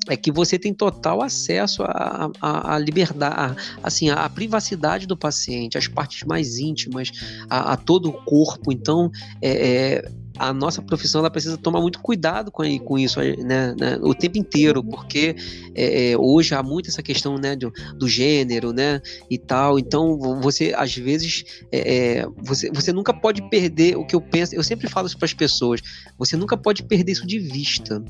[0.09, 5.77] é que você tem total acesso à, à, à liberdade, assim, à, privacidade do paciente,
[5.77, 7.11] às partes mais íntimas,
[7.49, 8.73] a, a todo o corpo.
[8.73, 9.11] Então,
[9.43, 13.99] é, é, a nossa profissão ela precisa tomar muito cuidado com, com isso né, né,
[14.01, 15.37] o tempo inteiro, porque
[15.75, 19.79] é, é, hoje há muito essa questão né, do, do, gênero né, e tal.
[19.79, 24.55] Então, você, às vezes, é, é, você, você nunca pode perder o que eu penso.
[24.55, 25.83] Eu sempre falo isso para as pessoas:
[26.19, 28.03] você nunca pode perder isso de vista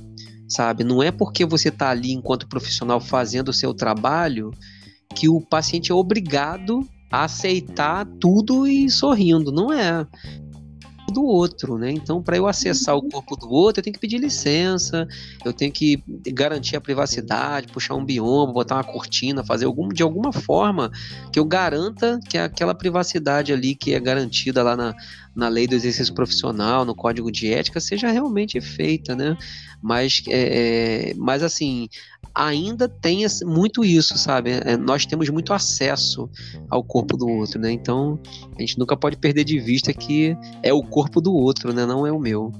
[0.51, 0.85] sabe?
[0.85, 4.51] Não é porque você está ali enquanto profissional fazendo o seu trabalho
[5.15, 10.07] que o paciente é obrigado a aceitar tudo e sorrindo, não é
[11.11, 11.91] do outro, né?
[11.91, 15.07] Então, para eu acessar o corpo do outro, eu tenho que pedir licença,
[15.45, 20.03] eu tenho que garantir a privacidade, puxar um bioma, botar uma cortina, fazer algum, de
[20.03, 20.91] alguma forma
[21.33, 24.95] que eu garanta que aquela privacidade ali que é garantida lá na,
[25.35, 29.37] na lei do exercício profissional, no código de ética, seja realmente feita, né?
[29.83, 31.89] Mas, é, é, mas assim,
[32.35, 34.51] ainda tem muito isso, sabe?
[34.51, 36.29] É, nós temos muito acesso
[36.69, 37.71] ao corpo do outro, né?
[37.71, 38.19] Então,
[38.57, 41.87] a gente nunca pode perder de vista que é o corpo do outro, né?
[41.87, 42.53] Não é o meu.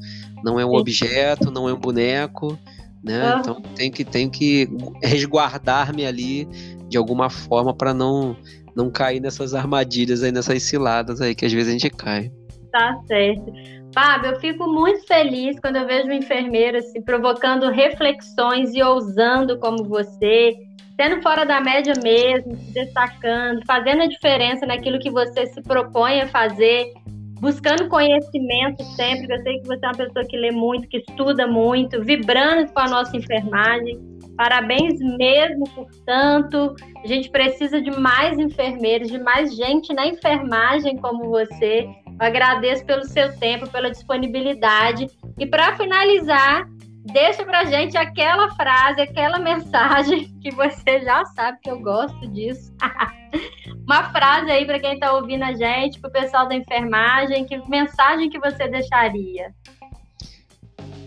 [0.45, 2.59] Não é um objeto, não é um boneco,
[3.03, 3.37] né?
[3.41, 4.69] Então, tenho que, tenho que
[5.03, 6.49] resguardar-me ali
[6.89, 8.37] de alguma forma para não
[8.75, 12.31] não cair nessas armadilhas aí, nessas ciladas aí que às vezes a gente cai.
[12.71, 13.53] Tá certo.
[13.93, 19.59] Fábio, eu fico muito feliz quando eu vejo um enfermeiro assim, provocando reflexões e ousando
[19.59, 20.57] como você,
[21.01, 26.21] sendo fora da média mesmo, se destacando, fazendo a diferença naquilo que você se propõe
[26.21, 26.93] a fazer,
[27.41, 29.35] buscando conhecimento sempre.
[29.35, 32.81] Eu sei que você é uma pessoa que lê muito, que estuda muito, vibrando com
[32.81, 33.99] a nossa enfermagem.
[34.37, 36.75] Parabéns mesmo, portanto.
[37.03, 41.89] A gente precisa de mais enfermeiros, de mais gente na enfermagem como você.
[42.21, 45.09] Eu agradeço pelo seu tempo, pela disponibilidade.
[45.39, 46.69] E para finalizar,
[47.11, 52.71] deixa para gente aquela frase, aquela mensagem que você já sabe que eu gosto disso.
[53.89, 57.57] Uma frase aí para quem está ouvindo a gente, para o pessoal da enfermagem, que
[57.69, 59.55] mensagem que você deixaria?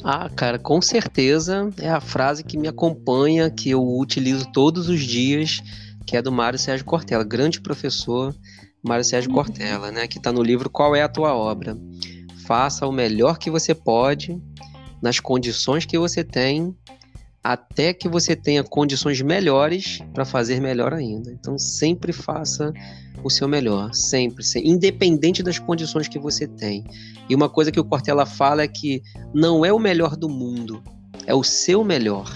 [0.03, 4.99] Ah, cara, com certeza é a frase que me acompanha, que eu utilizo todos os
[4.99, 5.61] dias,
[6.05, 8.35] que é do Mário Sérgio Cortella, grande professor,
[8.83, 9.35] Mário Sérgio uhum.
[9.35, 11.77] Cortella, né, que está no livro Qual é a tua obra?
[12.45, 14.37] Faça o melhor que você pode,
[15.01, 16.75] nas condições que você tem,
[17.43, 21.31] até que você tenha condições melhores para fazer melhor ainda.
[21.31, 22.73] Então sempre faça
[23.23, 26.83] o seu melhor, sempre, independente das condições que você tem.
[27.29, 29.01] E uma coisa que o Cortella fala é que
[29.33, 30.81] não é o melhor do mundo,
[31.25, 32.29] é o seu melhor.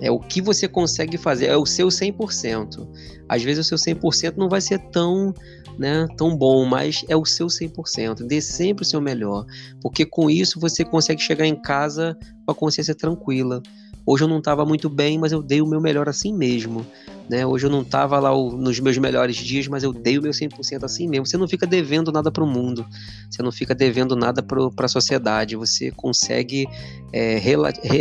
[0.00, 2.88] É o que você consegue fazer, é o seu 100%.
[3.28, 5.34] Às vezes o seu 100% não vai ser tão,
[5.78, 8.26] né, tão bom, mas é o seu 100%.
[8.26, 9.46] Dê sempre o seu melhor,
[9.80, 13.62] porque com isso você consegue chegar em casa com a consciência tranquila.
[14.06, 16.84] Hoje eu não estava muito bem, mas eu dei o meu melhor assim mesmo.
[17.28, 17.46] Né?
[17.46, 20.32] Hoje eu não estava lá o, nos meus melhores dias, mas eu dei o meu
[20.32, 21.26] 100% assim mesmo.
[21.26, 22.84] Você não fica devendo nada para o mundo,
[23.30, 25.54] você não fica devendo nada para a sociedade.
[25.54, 26.66] Você consegue
[27.12, 27.54] é, re,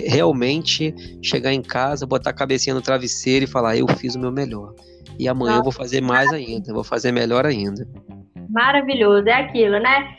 [0.08, 4.32] realmente chegar em casa, botar a cabecinha no travesseiro e falar: Eu fiz o meu
[4.32, 4.74] melhor.
[5.20, 5.60] E amanhã Nossa.
[5.60, 7.86] eu vou fazer mais ainda, vou fazer melhor ainda.
[8.50, 10.18] Maravilhoso, é aquilo, né?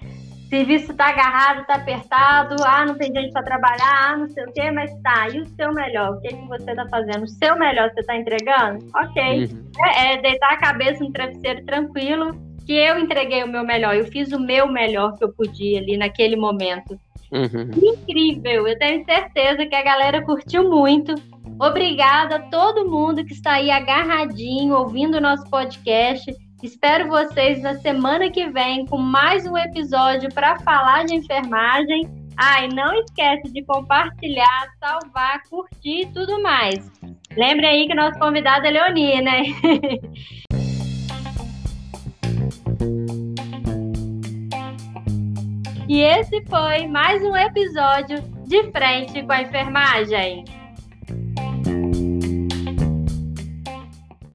[0.50, 4.52] serviço tá agarrado, tá apertado, ah, não tem gente para trabalhar, ah, não sei o
[4.52, 5.28] quê, mas tá.
[5.28, 6.16] E o seu melhor?
[6.16, 7.22] O que, que você tá fazendo?
[7.22, 8.84] O seu melhor você tá entregando?
[8.94, 9.44] Ok.
[9.44, 9.70] Uhum.
[9.78, 12.34] É, é, deitar a cabeça no travesseiro tranquilo,
[12.70, 15.96] que eu entreguei o meu melhor, eu fiz o meu melhor que eu podia ali
[15.96, 16.96] naquele momento.
[17.32, 17.68] Uhum.
[17.74, 21.12] Incrível, eu tenho certeza que a galera curtiu muito.
[21.58, 26.32] Obrigada a todo mundo que está aí agarradinho, ouvindo o nosso podcast.
[26.62, 32.08] Espero vocês na semana que vem com mais um episódio para falar de enfermagem.
[32.36, 36.88] Ah, e não esquece de compartilhar, salvar, curtir e tudo mais.
[37.36, 39.42] Lembre aí que nosso convidado é Leoni, né?
[45.90, 50.44] e esse foi mais um episódio de Frente com a Enfermagem.